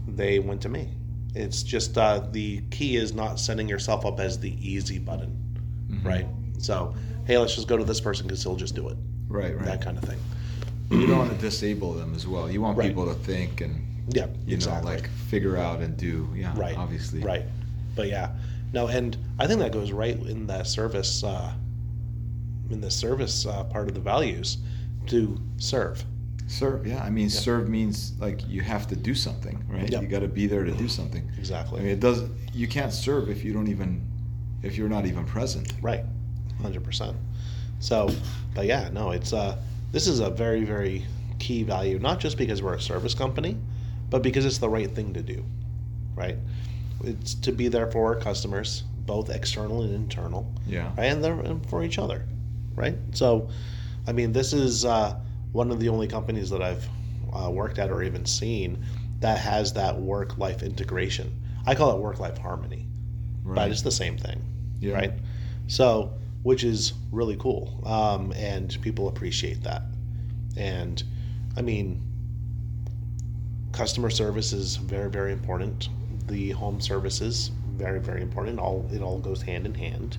they 0.06 0.38
went 0.38 0.60
to 0.62 0.68
me. 0.68 0.88
It's 1.34 1.62
just 1.62 1.98
uh, 1.98 2.20
the 2.30 2.60
key 2.70 2.96
is 2.96 3.12
not 3.12 3.38
setting 3.40 3.68
yourself 3.68 4.06
up 4.06 4.20
as 4.20 4.38
the 4.38 4.54
easy 4.66 4.98
button, 4.98 5.36
Mhm. 5.90 6.04
right? 6.04 6.26
So, 6.58 6.94
hey, 7.24 7.36
let's 7.38 7.54
just 7.54 7.68
go 7.68 7.76
to 7.76 7.84
this 7.84 8.00
person 8.00 8.26
because 8.26 8.42
he'll 8.42 8.56
just 8.56 8.74
do 8.74 8.88
it. 8.88 8.96
Right, 9.28 9.54
right. 9.56 9.64
That 9.64 9.82
kind 9.82 9.98
of 9.98 10.04
thing. 10.04 10.18
you 10.90 11.06
don't 11.06 11.18
want 11.18 11.30
to 11.32 11.36
disable 11.38 11.92
them 11.94 12.14
as 12.14 12.26
well. 12.26 12.50
You 12.50 12.60
want 12.60 12.78
Right. 12.78 12.88
people 12.88 13.06
to 13.06 13.14
think 13.14 13.60
and 13.60 13.84
Yeah, 14.08 14.26
you 14.46 14.54
exactly. 14.54 14.88
know, 14.90 14.96
like 14.96 15.08
figure 15.28 15.56
out 15.56 15.80
and 15.80 15.96
do. 15.96 16.28
Yeah, 16.34 16.52
right 16.56 16.76
obviously. 16.76 17.20
right 17.22 17.42
but 17.96 18.08
yeah 18.08 18.30
no 18.74 18.86
and 18.88 19.16
i 19.38 19.46
think 19.46 19.58
that 19.60 19.72
goes 19.72 19.90
right 19.90 20.16
in 20.26 20.46
that 20.46 20.66
service 20.66 21.24
uh, 21.24 21.50
in 22.70 22.80
the 22.80 22.90
service 22.90 23.46
uh, 23.46 23.64
part 23.64 23.88
of 23.88 23.94
the 23.94 24.00
values 24.00 24.58
to 25.06 25.40
serve 25.58 26.04
Serve, 26.48 26.86
yeah. 26.86 27.02
I 27.02 27.10
mean, 27.10 27.28
serve 27.28 27.68
means 27.68 28.12
like 28.20 28.46
you 28.46 28.60
have 28.60 28.86
to 28.86 28.94
do 28.94 29.16
something, 29.16 29.64
right? 29.68 29.90
Yep. 29.90 30.02
You 30.02 30.06
got 30.06 30.20
to 30.20 30.28
be 30.28 30.46
there 30.46 30.62
to 30.62 30.70
do 30.70 30.86
something. 30.86 31.28
exactly 31.38 31.80
I 31.80 31.82
mean, 31.82 31.90
it 31.92 31.98
does. 31.98 32.22
You 32.52 32.68
can't 32.68 32.92
serve 32.92 33.28
if 33.28 33.42
you 33.42 33.52
don't 33.52 33.66
even, 33.66 34.00
if 34.62 34.76
you're 34.78 34.88
not 34.88 35.06
even 35.06 35.24
present. 35.24 35.72
right 35.82 36.04
100% 36.62 37.16
so 37.80 38.08
but 38.54 38.66
yeah 38.66 38.88
no 38.92 39.10
it's 39.10 39.32
uh 39.32 39.56
this 39.92 40.06
is 40.06 40.20
a 40.20 40.30
very 40.30 40.64
very 40.64 41.04
key 41.38 41.62
value 41.62 41.98
not 41.98 42.18
just 42.18 42.38
because 42.38 42.62
we're 42.62 42.74
a 42.74 42.80
service 42.80 43.14
company 43.14 43.56
but 44.10 44.22
because 44.22 44.44
it's 44.46 44.58
the 44.58 44.68
right 44.68 44.90
thing 44.92 45.12
to 45.12 45.22
do 45.22 45.44
right 46.14 46.36
it's 47.04 47.34
to 47.34 47.52
be 47.52 47.68
there 47.68 47.90
for 47.90 48.06
our 48.14 48.20
customers 48.20 48.84
both 49.04 49.30
external 49.30 49.82
and 49.82 49.94
internal 49.94 50.50
Yeah. 50.66 50.86
right? 50.96 51.04
and 51.04 51.22
they're 51.22 51.38
and 51.38 51.64
for 51.68 51.84
each 51.84 51.98
other, 52.00 52.26
right? 52.74 52.96
So, 53.12 53.48
I 54.08 54.12
mean, 54.12 54.32
this 54.32 54.52
is 54.52 54.84
uh, 54.84 55.14
one 55.52 55.70
of 55.70 55.78
the 55.78 55.88
only 55.90 56.08
companies 56.08 56.50
that 56.50 56.60
I've 56.60 56.88
uh, 57.32 57.48
worked 57.50 57.78
at 57.78 57.88
or 57.90 58.02
even 58.02 58.26
seen 58.26 58.84
that 59.20 59.38
has 59.38 59.72
that 59.74 59.96
work-life 59.96 60.64
integration. 60.64 61.32
I 61.66 61.76
call 61.76 61.92
it 61.96 62.00
work-life 62.00 62.36
harmony, 62.38 62.88
but 63.44 63.52
Right. 63.52 63.70
it's 63.70 63.82
the 63.82 63.92
same 63.92 64.18
thing, 64.18 64.42
Yeah. 64.80 64.94
right? 64.94 65.12
So, 65.68 66.10
which 66.46 66.62
is 66.62 66.92
really 67.10 67.34
cool, 67.38 67.82
um, 67.84 68.32
and 68.36 68.78
people 68.80 69.08
appreciate 69.08 69.64
that. 69.64 69.82
And 70.56 71.02
I 71.56 71.60
mean, 71.60 72.00
customer 73.72 74.10
service 74.10 74.52
is 74.52 74.76
very, 74.76 75.10
very 75.10 75.32
important. 75.32 75.88
The 76.28 76.52
home 76.52 76.80
services 76.80 77.50
very, 77.76 77.98
very 77.98 78.22
important. 78.22 78.60
All 78.60 78.88
it 78.92 79.02
all 79.02 79.18
goes 79.18 79.42
hand 79.42 79.66
in 79.66 79.74
hand, 79.74 80.18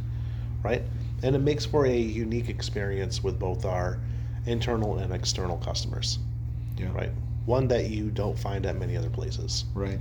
right? 0.63 0.81
And 1.23 1.33
it 1.33 1.39
makes 1.39 1.65
for 1.65 1.85
a 1.85 1.97
unique 1.97 2.49
experience 2.49 3.23
with 3.23 3.39
both 3.39 3.63
our 3.63 3.97
internal 4.45 4.97
and 4.97 5.13
external 5.13 5.55
customers, 5.59 6.19
Yeah. 6.77 6.91
right? 6.91 7.11
One 7.45 7.69
that 7.69 7.89
you 7.89 8.09
don't 8.11 8.37
find 8.37 8.65
at 8.65 8.75
many 8.75 8.97
other 8.97 9.09
places. 9.09 9.63
Right. 9.73 9.99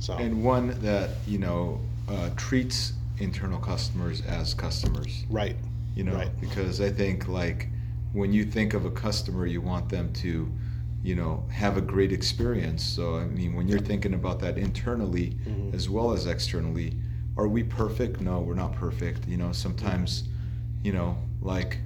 So, 0.00 0.12
And 0.18 0.44
one 0.44 0.78
that 0.82 1.12
you 1.26 1.38
know 1.38 1.80
uh, 2.08 2.28
treats 2.36 2.92
internal 3.22 3.58
customers 3.58 4.20
as 4.22 4.52
customers. 4.54 5.24
right, 5.30 5.56
You 5.94 6.04
know, 6.04 6.14
Right. 6.14 6.30
because 6.40 6.80
I 6.80 6.90
think 6.90 7.28
like 7.28 7.68
when 8.12 8.32
you 8.32 8.44
think 8.44 8.74
of 8.74 8.84
a 8.84 8.90
customer, 8.90 9.46
you 9.46 9.60
want 9.60 9.88
them 9.88 10.12
to, 10.14 10.50
you 11.02 11.14
know, 11.14 11.44
have 11.50 11.76
a 11.76 11.80
great 11.82 12.12
experience. 12.12 12.82
So 12.82 13.16
I 13.16 13.24
mean, 13.26 13.54
when 13.54 13.68
you're 13.68 13.78
thinking 13.80 14.14
about 14.14 14.40
that 14.40 14.56
internally 14.58 15.36
Mhm. 15.46 15.74
as 15.74 15.88
well 15.88 16.12
as 16.12 16.26
externally, 16.26 16.94
are 17.36 17.48
we 17.48 17.62
perfect? 17.62 18.20
No, 18.20 18.40
we're 18.40 18.54
not 18.54 18.72
perfect. 18.74 19.28
You 19.28 19.36
know, 19.36 19.52
sometimes, 19.52 20.24
you 20.82 20.92
know, 20.92 21.16
like, 21.42 21.78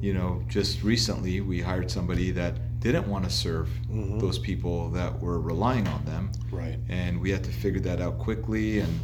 you 0.00 0.14
know, 0.14 0.42
just 0.48 0.82
recently 0.82 1.40
we 1.40 1.60
hired 1.60 1.90
somebody 1.90 2.30
that 2.32 2.54
didn't 2.80 3.08
want 3.08 3.24
to 3.24 3.30
serve 3.30 3.68
Mhm. 3.90 4.20
those 4.20 4.38
people 4.38 4.90
that 4.90 5.20
were 5.20 5.40
relying 5.40 5.86
on 5.88 6.04
them 6.04 6.30
right, 6.52 6.78
and 6.88 7.20
we 7.20 7.30
had 7.30 7.42
to 7.44 7.50
figure 7.50 7.80
that 7.80 8.00
out 8.00 8.18
quickly 8.18 8.78
and 8.78 9.00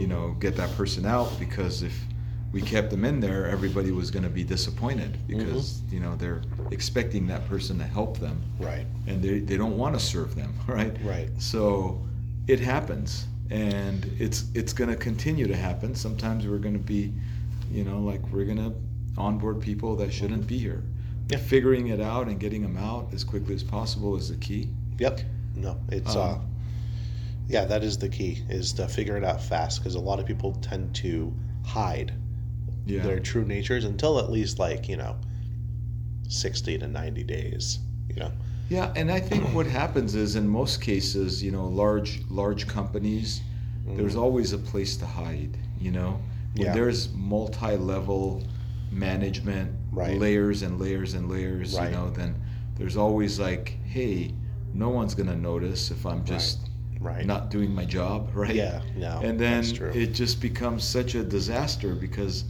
you 0.00 0.06
know 0.06 0.24
get 0.40 0.56
that 0.56 0.70
person 0.76 1.04
out 1.06 1.30
because 1.38 1.82
if 1.82 1.96
we 2.52 2.60
kept 2.60 2.90
them 2.90 3.04
in 3.04 3.20
there 3.20 3.46
everybody 3.46 3.92
was 3.92 4.10
going 4.10 4.22
to 4.24 4.34
be 4.40 4.42
disappointed 4.42 5.16
because 5.28 5.82
you 5.92 6.00
know 6.00 6.16
they're 6.16 6.42
expecting 6.70 7.26
that 7.26 7.46
person 7.48 7.78
to 7.78 7.84
help 7.84 8.18
them. 8.18 8.42
Right, 8.58 8.86
and 9.06 9.22
they, 9.22 9.38
they 9.40 9.56
don't 9.56 9.76
want 9.76 9.94
to 9.94 10.00
serve 10.00 10.34
them 10.34 10.52
right? 10.66 10.96
Right, 11.04 11.28
so 11.38 12.00
it 12.48 12.58
happens 12.60 13.26
and 13.50 14.04
it's 14.18 14.44
it's 14.54 14.72
going 14.72 14.90
to 14.90 14.96
continue 14.96 15.46
to 15.46 15.56
happen. 15.56 15.94
Sometimes 15.94 16.46
we're 16.46 16.58
going 16.58 16.78
to 16.78 16.86
be 16.96 17.12
you 17.70 17.84
know 17.84 18.00
like 18.00 18.22
we're 18.32 18.44
going 18.46 18.58
to 18.58 18.72
onboard 19.20 19.60
people 19.60 19.96
that 19.96 20.12
shouldn't 20.12 20.46
be 20.46 20.58
here. 20.58 20.82
Yeah. 21.28 21.38
figuring 21.38 21.88
it 21.88 22.00
out 22.00 22.26
and 22.26 22.40
getting 22.40 22.62
them 22.62 22.76
out 22.76 23.14
as 23.14 23.22
quickly 23.22 23.54
as 23.54 23.62
possible 23.62 24.16
is 24.16 24.30
the 24.30 24.36
key. 24.36 24.68
Yep. 24.98 25.20
No, 25.54 25.76
it's 25.88 26.16
uh, 26.16 26.32
Um, 26.32 26.49
yeah, 27.50 27.64
that 27.64 27.82
is 27.82 27.98
the 27.98 28.08
key 28.08 28.42
is 28.48 28.72
to 28.74 28.86
figure 28.86 29.16
it 29.16 29.24
out 29.24 29.42
fast 29.42 29.80
because 29.80 29.96
a 29.96 30.00
lot 30.00 30.20
of 30.20 30.26
people 30.26 30.52
tend 30.62 30.94
to 30.96 31.34
hide 31.66 32.14
yeah 32.86 33.02
their 33.02 33.20
true 33.20 33.44
natures 33.44 33.84
until 33.84 34.18
at 34.18 34.30
least 34.30 34.58
like 34.58 34.88
you 34.88 34.96
know 34.96 35.16
sixty 36.28 36.78
to 36.78 36.86
ninety 36.86 37.24
days. 37.24 37.80
You 38.08 38.16
know. 38.16 38.32
Yeah, 38.68 38.92
and 38.94 39.10
I 39.10 39.18
think 39.18 39.42
what 39.52 39.66
happens 39.66 40.14
is 40.14 40.36
in 40.36 40.48
most 40.48 40.80
cases, 40.80 41.42
you 41.42 41.50
know, 41.50 41.66
large 41.66 42.20
large 42.30 42.68
companies, 42.68 43.42
mm. 43.84 43.96
there's 43.96 44.14
always 44.14 44.52
a 44.52 44.58
place 44.58 44.96
to 44.98 45.06
hide. 45.06 45.58
You 45.80 45.90
know, 45.90 46.20
when 46.54 46.66
Yeah. 46.66 46.74
there's 46.74 47.12
multi-level 47.14 48.44
management 48.92 49.72
Right. 49.90 50.18
layers 50.18 50.62
and 50.62 50.78
layers 50.78 51.14
and 51.14 51.28
layers, 51.28 51.74
Right. 51.74 51.90
you 51.90 51.96
know, 51.96 52.10
then 52.10 52.36
there's 52.76 52.96
always 52.96 53.40
like, 53.40 53.76
hey, 53.84 54.34
no 54.72 54.88
one's 54.90 55.14
gonna 55.16 55.36
notice 55.36 55.90
if 55.90 56.06
I'm 56.06 56.24
just 56.24 56.60
Right. 56.60 56.69
Not 57.26 57.50
doing 57.50 57.74
my 57.74 57.84
job, 57.84 58.30
right? 58.34 58.54
Yeah. 58.54 58.80
No. 58.96 59.20
and 59.22 59.38
then 59.38 59.64
it 59.94 60.08
just 60.14 60.40
becomes 60.40 60.84
such 60.84 61.14
a 61.14 61.22
disaster 61.24 61.94
because 61.94 62.44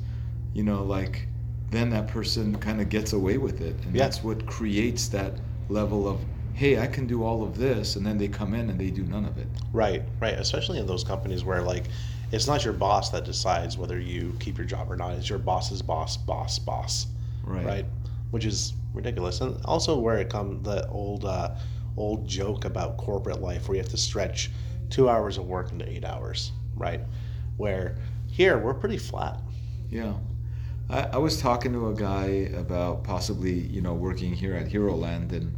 you 0.55 0.63
know 0.65 0.83
like 0.83 1.27
then 1.71 1.91
that 1.91 2.09
person 2.09 2.57
kind 2.59 2.81
of 2.81 2.89
gets 2.89 3.13
away 3.13 3.39
with 3.39 3.61
it 3.61 3.77
and 3.85 3.95
Yeah. 3.95 4.03
that's 4.03 4.25
what 4.25 4.45
creates 4.47 5.07
that 5.09 5.35
level 5.69 6.09
of 6.09 6.19
hey 6.55 6.81
i 6.81 6.87
can 6.89 7.07
do 7.07 7.23
all 7.23 7.45
of 7.45 7.57
this 7.57 7.95
and 7.95 8.05
then 8.05 8.19
they 8.19 8.27
come 8.27 8.55
in 8.55 8.69
and 8.71 8.79
they 8.79 8.91
do 8.91 9.05
none 9.05 9.25
of 9.25 9.39
it 9.39 9.47
Right, 9.73 10.03
right. 10.19 10.35
Especially 10.35 10.81
in 10.81 10.87
those 10.87 11.05
companies 11.05 11.45
where 11.45 11.63
like 11.63 11.85
it's 12.33 12.49
not 12.49 12.65
your 12.65 12.73
boss 12.75 13.11
that 13.11 13.25
decides 13.25 13.79
whether 13.79 14.01
you 14.01 14.35
keep 14.41 14.59
your 14.59 14.67
job 14.67 14.91
or 14.91 14.97
not. 14.97 15.13
It's 15.15 15.29
your 15.29 15.39
boss's 15.39 15.81
boss, 15.83 16.17
boss, 16.17 16.59
boss. 16.59 17.07
right 17.45 17.65
Right. 17.65 17.87
Which 18.33 18.45
is 18.45 18.73
ridiculous. 18.95 19.41
And 19.41 19.65
also 19.65 19.97
where 19.99 20.19
it 20.19 20.29
comes 20.29 20.65
the 20.65 20.89
old 20.89 21.25
uh, 21.25 21.51
old 21.96 22.26
joke 22.29 22.64
about 22.64 22.96
corporate 22.96 23.40
life 23.40 23.68
where 23.68 23.76
you 23.76 23.83
have 23.83 23.90
to 23.90 23.96
stretch 23.96 24.50
two 24.90 25.09
hours 25.09 25.38
of 25.38 25.46
work 25.46 25.72
into 25.72 25.88
eight 25.88 26.05
hours. 26.05 26.53
Right. 26.76 27.00
Where 27.57 27.96
here 28.29 28.59
we're 28.59 28.74
pretty 28.74 28.98
flat. 28.98 29.40
yeah 29.90 30.14
I, 30.88 31.03
I 31.03 31.16
was 31.18 31.40
talking 31.40 31.72
to 31.72 31.88
a 31.88 31.94
guy 31.94 32.50
about 32.57 33.05
possibly 33.05 33.53
you 33.53 33.81
know 33.81 33.94
working 33.94 34.33
here 34.33 34.55
at 34.55 34.66
hero 34.68 34.94
land 34.94 35.33
and 35.33 35.55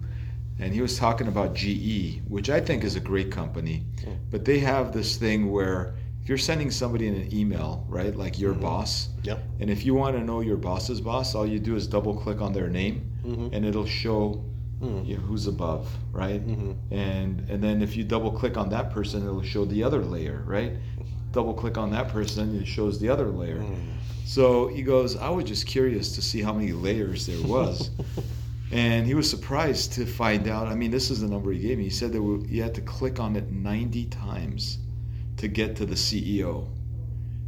and 0.58 0.72
he 0.72 0.80
was 0.80 0.98
talking 0.98 1.28
about 1.28 1.54
ge 1.54 2.20
which 2.28 2.48
i 2.50 2.60
think 2.60 2.82
is 2.84 2.96
a 2.96 3.00
great 3.00 3.30
company 3.30 3.84
Mm. 4.04 4.16
but 4.30 4.44
they 4.44 4.58
have 4.58 4.92
this 4.92 5.16
thing 5.16 5.50
where 5.52 5.94
if 6.22 6.28
you're 6.28 6.38
sending 6.38 6.70
somebody 6.70 7.08
an 7.08 7.28
email 7.32 7.84
right 7.88 8.14
like 8.16 8.38
your 8.38 8.54
Mhm. 8.54 8.60
boss 8.62 9.08
Yep. 9.24 9.38
And 9.60 9.70
if 9.70 9.84
you 9.86 9.94
want 9.94 10.16
to 10.16 10.22
know 10.24 10.40
your 10.40 10.56
boss's 10.56 11.00
boss, 11.00 11.34
all 11.36 11.46
you 11.46 11.60
do 11.60 11.76
is 11.76 11.86
double 11.86 12.14
click 12.14 12.40
on 12.40 12.52
their 12.52 12.68
name, 12.68 12.96
Mhm. 13.24 13.50
and 13.52 13.64
it'll 13.64 13.86
show 13.86 14.42
Mm. 14.82 15.06
you 15.06 15.16
know, 15.16 15.22
who's 15.22 15.46
above, 15.46 15.88
right? 16.12 16.44
Mhm. 16.46 16.74
And 16.90 17.48
and 17.48 17.62
then 17.62 17.82
if 17.82 17.96
you 17.96 18.04
double 18.04 18.32
click 18.32 18.56
on 18.56 18.68
that 18.70 18.90
person, 18.90 19.22
it'll 19.22 19.42
show 19.42 19.64
the 19.64 19.82
other 19.84 20.04
layer, 20.04 20.42
right? 20.46 20.72
Double 21.32 21.54
click 21.54 21.78
on 21.78 21.90
that 21.92 22.08
person, 22.08 22.56
it 22.60 22.66
shows 22.66 22.98
the 22.98 23.08
other 23.08 23.28
layer. 23.30 23.58
Mm. 23.60 23.76
So 24.24 24.68
he 24.68 24.82
goes, 24.82 25.16
I 25.16 25.30
was 25.30 25.44
just 25.44 25.66
curious 25.66 26.14
to 26.16 26.22
see 26.22 26.42
how 26.42 26.52
many 26.52 26.72
layers 26.72 27.26
there 27.26 27.40
was. 27.46 27.90
and 28.72 29.06
he 29.06 29.14
was 29.14 29.28
surprised 29.30 29.92
to 29.94 30.06
find 30.06 30.48
out. 30.48 30.66
I 30.66 30.74
mean, 30.74 30.90
this 30.90 31.10
is 31.10 31.20
the 31.20 31.28
number 31.28 31.52
he 31.52 31.58
gave 31.60 31.78
me. 31.78 31.84
He 31.84 31.90
said 31.90 32.12
that 32.12 32.46
you 32.48 32.62
had 32.62 32.74
to 32.74 32.80
click 32.80 33.20
on 33.20 33.36
it 33.36 33.50
90 33.50 34.06
times 34.06 34.78
to 35.36 35.48
get 35.48 35.76
to 35.76 35.86
the 35.86 35.94
CEO. 35.96 36.66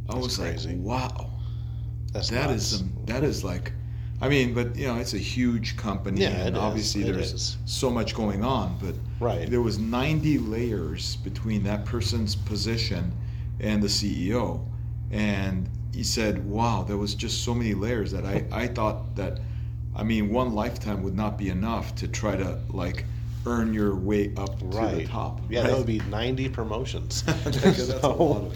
I 0.09 0.13
That's 0.13 0.25
was 0.25 0.37
crazy. 0.37 0.69
like, 0.69 0.79
wow. 0.79 1.31
That's 2.13 2.29
That 2.29 2.49
is 2.51 2.65
some. 2.65 2.93
That 3.05 3.23
is 3.23 3.43
like, 3.43 3.73
I 4.21 4.29
mean, 4.29 4.53
but 4.53 4.75
you 4.75 4.87
know, 4.87 4.95
it's 4.95 5.13
a 5.13 5.17
huge 5.19 5.75
company, 5.77 6.21
Yeah, 6.21 6.29
and 6.29 6.55
is. 6.55 6.61
obviously 6.61 7.01
It 7.03 7.13
there's 7.13 7.33
is. 7.33 7.57
so 7.65 7.89
much 7.89 8.15
going 8.15 8.43
on. 8.43 8.77
But 8.81 8.95
Right. 9.19 9.49
there 9.49 9.61
was 9.61 9.77
90 9.77 10.37
layers 10.39 11.17
between 11.17 11.63
that 11.63 11.85
person's 11.85 12.35
position 12.35 13.11
and 13.59 13.83
the 13.83 13.89
CEO, 13.89 14.61
and 15.11 15.69
he 15.93 16.03
said, 16.03 16.45
"Wow, 16.49 16.83
there 16.87 16.97
was 16.97 17.13
just 17.15 17.43
so 17.43 17.53
many 17.53 17.73
layers 17.73 18.11
that 18.11 18.25
I 18.25 18.45
I 18.51 18.67
thought 18.67 19.15
that, 19.17 19.39
I 19.95 20.03
mean, 20.03 20.29
one 20.31 20.53
lifetime 20.55 21.03
would 21.03 21.15
not 21.15 21.37
be 21.37 21.49
enough 21.49 21.95
to 21.95 22.07
try 22.07 22.35
to 22.35 22.57
like." 22.69 23.05
Earn 23.47 23.75
your 23.75 23.95
way 23.95 24.31
up 24.37 24.57
to 24.57 24.65
right. 24.65 24.95
the 24.95 25.05
top. 25.05 25.39
Yeah, 25.51 25.59
right? 25.61 25.67
that 25.69 25.77
would 25.77 25.85
be 25.85 26.01
ninety 26.09 26.49
promotions. 26.49 27.23
Because 27.45 27.89
that's 27.89 28.03
a 28.03 28.07
lot 28.07 28.51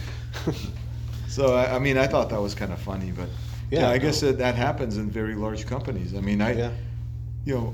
So- 0.45 0.53
So 1.27 1.53
I, 1.55 1.75
I 1.75 1.79
mean, 1.79 1.95
I 1.95 2.07
thought 2.07 2.29
that 2.31 2.41
was 2.41 2.55
kind 2.55 2.73
of 2.73 2.79
funny, 2.79 3.11
but 3.11 3.29
yeah, 3.71 3.81
Yeah, 3.81 3.89
I 3.89 3.97
guess 3.97 4.19
that, 4.21 4.37
that 4.39 4.55
happens 4.55 4.97
in 4.97 5.09
very 5.09 5.35
large 5.35 5.65
companies. 5.65 6.13
I 6.15 6.21
mean, 6.21 6.41
I, 6.41 6.53
yeah. 6.53 6.71
you 7.45 7.55
know, 7.55 7.73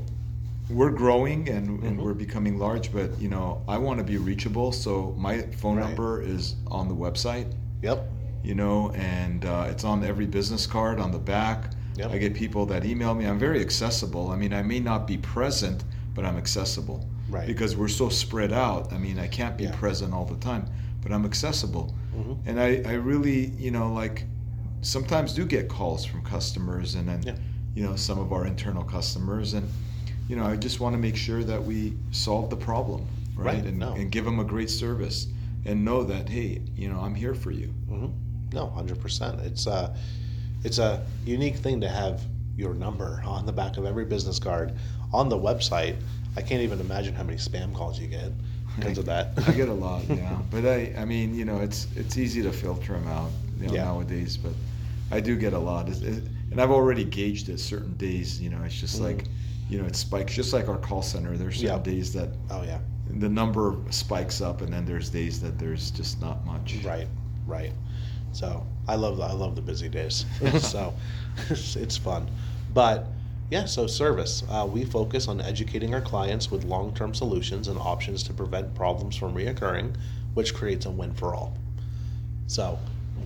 we're 0.69 0.89
growing 0.89 1.47
and, 1.49 1.83
and 1.83 1.99
Mhm. 1.99 2.03
we're 2.03 2.13
becoming 2.15 2.57
large, 2.57 2.91
but 2.91 3.19
you 3.21 3.29
know, 3.29 3.61
I 3.67 3.77
want 3.77 3.99
to 3.99 4.03
be 4.03 4.17
reachable. 4.17 4.71
So 4.71 5.13
my 5.17 5.41
phone 5.61 5.77
Right. 5.77 5.87
number 5.87 6.21
is 6.21 6.55
on 6.67 6.87
the 6.87 6.95
website, 6.95 7.45
Yep. 7.83 8.09
you 8.43 8.55
know, 8.55 8.89
and 8.91 9.45
uh, 9.45 9.67
it's 9.69 9.83
on 9.83 10.03
every 10.03 10.25
business 10.25 10.65
card 10.65 10.99
on 10.99 11.11
the 11.11 11.19
back. 11.19 11.71
Yep. 11.97 12.11
I 12.11 12.17
get 12.17 12.33
people 12.33 12.65
that 12.67 12.83
email 12.83 13.13
me. 13.13 13.25
I'm 13.25 13.39
very 13.39 13.61
accessible. 13.61 14.31
I 14.31 14.35
mean, 14.35 14.53
I 14.53 14.63
may 14.63 14.79
not 14.79 15.05
be 15.07 15.17
present, 15.17 15.83
but 16.15 16.25
I'm 16.25 16.35
accessible. 16.37 17.05
Right. 17.29 17.47
Because 17.47 17.75
we're 17.77 17.87
so 17.87 18.09
spread 18.09 18.51
out. 18.51 18.91
I 18.91 18.97
mean, 18.97 19.17
I 19.19 19.27
can't 19.27 19.55
be 19.57 19.65
Yeah. 19.65 19.71
present 19.75 20.13
all 20.13 20.25
the 20.25 20.35
time, 20.37 20.65
but 21.01 21.11
I'm 21.11 21.25
accessible. 21.25 21.93
Mm-hmm. 22.17 22.49
And 22.49 22.59
I, 22.59 22.81
I 22.85 22.93
really, 22.93 23.51
you 23.57 23.71
know, 23.71 23.93
like 23.93 24.25
sometimes 24.85 25.33
do 25.33 25.45
get 25.45 25.67
calls 25.67 26.05
from 26.05 26.21
customers 26.23 26.95
and 26.95 27.07
then, 27.09 27.23
Yeah. 27.23 27.35
you 27.75 27.83
know, 27.83 27.95
some 27.95 28.19
of 28.19 28.31
our 28.31 28.45
internal 28.45 28.83
customers. 28.83 29.53
And, 29.53 29.67
you 30.29 30.35
know, 30.35 30.45
I 30.45 30.55
just 30.55 30.79
want 30.79 30.93
to 30.93 30.99
make 30.99 31.15
sure 31.15 31.43
that 31.43 31.63
we 31.63 31.93
solve 32.11 32.49
the 32.49 32.55
problem, 32.55 33.05
right? 33.35 33.55
Right, 33.55 33.65
And, 33.65 33.79
no. 33.79 33.93
and 33.93 34.11
give 34.11 34.25
them 34.25 34.39
a 34.39 34.43
great 34.43 34.69
service 34.69 35.27
and 35.65 35.83
know 35.83 36.03
that, 36.03 36.29
hey, 36.29 36.61
you 36.75 36.87
know, 36.89 36.99
I'm 36.99 37.15
here 37.15 37.33
for 37.33 37.51
you. 37.51 37.67
hmm 37.89 38.07
No, 38.53 38.67
hundred 38.67 39.01
percent. 39.01 39.41
It's 39.41 39.65
a, 39.67 39.95
it's 40.63 40.77
a 40.77 41.03
unique 41.25 41.55
thing 41.57 41.81
to 41.81 41.89
have 41.89 42.21
your 42.55 42.73
number 42.73 43.21
on 43.25 43.45
the 43.45 43.51
back 43.51 43.77
of 43.77 43.85
every 43.85 44.05
business 44.05 44.39
card 44.39 44.73
on 45.11 45.29
the 45.29 45.37
website. 45.37 45.95
I 46.37 46.41
can't 46.41 46.61
even 46.61 46.79
imagine 46.79 47.15
how 47.15 47.23
many 47.23 47.37
spam 47.37 47.73
calls 47.73 47.99
you 47.99 48.07
get 48.07 48.31
because 48.77 48.97
of 48.97 49.05
that. 49.05 49.31
I 49.47 49.51
get 49.53 49.67
a 49.69 49.73
lot, 49.87 50.03
yeah. 50.09 50.37
But 50.51 50.65
I, 50.65 50.93
I 50.97 51.05
mean, 51.05 51.33
you 51.33 51.43
know, 51.45 51.59
it's 51.59 51.87
it's 51.95 52.17
easy 52.17 52.41
to 52.43 52.51
filter 52.51 52.93
them 52.93 53.07
out 53.07 53.31
you 53.59 53.67
know, 53.67 53.73
Yeah. 53.73 53.83
nowadays. 53.85 54.37
But 54.37 54.53
I 55.11 55.19
do 55.19 55.35
get 55.37 55.53
a 55.53 55.59
lot, 55.59 55.89
It- 55.89 56.03
it- 56.03 56.27
and 56.51 56.61
I've 56.61 56.71
already 56.71 57.03
gauged 57.03 57.49
it. 57.49 57.59
Certain 57.59 57.93
days, 57.93 58.41
you 58.41 58.49
know, 58.49 58.61
it's 58.63 58.79
just 58.79 58.99
Mhm. 58.99 59.03
like, 59.03 59.29
you 59.69 59.79
know, 59.79 59.85
it 59.85 59.95
spikes. 59.95 60.33
Just 60.35 60.53
like 60.53 60.67
our 60.69 60.77
call 60.77 61.01
center, 61.01 61.37
there's 61.37 61.55
certain 61.55 61.75
Yep. 61.75 61.83
days 61.83 62.13
that 62.13 62.29
oh 62.49 62.63
yeah, 62.63 62.79
the 63.19 63.29
number 63.29 63.75
spikes 63.89 64.41
up, 64.41 64.61
and 64.61 64.71
then 64.73 64.85
there's 64.85 65.09
days 65.09 65.39
that 65.41 65.57
there's 65.59 65.91
just 65.91 66.21
not 66.21 66.45
much. 66.45 66.77
right, 66.83 67.07
right. 67.47 67.73
So 68.31 68.65
I 68.87 68.95
love 68.95 69.19
I 69.21 69.31
love 69.33 69.55
the 69.55 69.61
busy 69.61 69.89
days. 69.89 70.25
so 70.59 70.93
it's, 71.49 71.75
it's 71.75 71.97
fun, 71.97 72.27
but 72.73 73.07
yeah. 73.51 73.65
So 73.65 73.85
service. 73.87 74.43
Uh, 74.49 74.67
we 74.71 74.83
focus 74.85 75.27
on 75.27 75.39
educating 75.41 75.93
our 75.93 76.01
clients 76.01 76.49
with 76.51 76.63
long-term 76.63 77.13
solutions 77.13 77.67
and 77.67 77.77
options 77.79 78.23
to 78.23 78.33
prevent 78.33 78.73
problems 78.75 79.15
from 79.15 79.33
reoccurring, 79.35 79.93
which 80.33 80.53
creates 80.53 80.85
a 80.85 80.91
win 80.91 81.13
for 81.13 81.35
all. 81.35 81.55
So, 82.47 82.77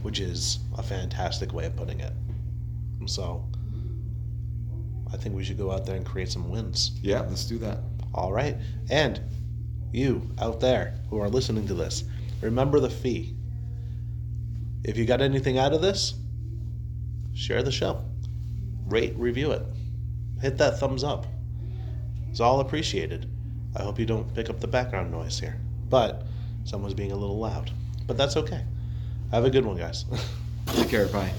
which 0.02 0.19
is 0.19 0.60
a 0.78 0.84
fantastic 0.84 1.54
way 1.54 1.65
of 1.65 1.75
putting 1.75 1.99
it. 1.99 2.13
So, 3.06 3.45
I 5.12 5.17
think 5.17 5.36
we 5.36 5.43
should 5.43 5.58
go 5.58 5.71
out 5.71 5.86
there 5.86 5.95
and 5.95 6.06
create 6.06 6.30
some 6.30 6.49
wins. 6.49 6.91
Yeah, 7.02 7.21
let's 7.21 7.45
do 7.45 7.58
that. 7.60 7.80
All 8.13 8.32
right. 8.32 8.58
And 8.89 9.19
you 9.91 10.30
out 10.39 10.60
there 10.60 10.95
who 11.10 11.19
are 11.19 11.30
listening 11.30 11.67
to 11.67 11.73
this, 11.73 12.04
remember 12.41 12.80
the 12.80 12.89
fee. 12.89 13.36
If 14.84 14.97
you 14.97 15.06
got 15.06 15.21
anything 15.21 15.58
out 15.58 15.73
of 15.73 15.82
this, 15.82 16.13
share 17.34 17.63
the 17.63 17.71
show, 17.71 18.04
rate, 18.88 19.15
review 19.17 19.52
it, 19.52 19.63
hit 20.41 20.58
that 20.58 20.80
thumbs 20.80 21.04
up. 21.04 21.25
It's 22.30 22.39
all 22.39 22.60
appreciated. 22.60 23.30
I 23.75 23.84
hope 23.84 23.99
you 23.99 24.06
don't 24.06 24.34
pick 24.34 24.49
up 24.49 24.60
the 24.60 24.67
background 24.67 25.12
noise 25.12 25.39
here, 25.39 25.60
but 25.89 26.23
someone's 26.63 26.93
being 26.93 27.12
a 27.12 27.15
little 27.15 27.39
loud. 27.39 27.71
But 28.08 28.17
that's 28.17 28.38
okay. 28.38 28.63
Have 29.31 29.45
a 29.45 29.49
good 29.49 29.65
one, 29.65 29.77
guys. 29.77 30.05
Take 30.67 30.89
care. 30.89 31.07
Bye. 31.07 31.31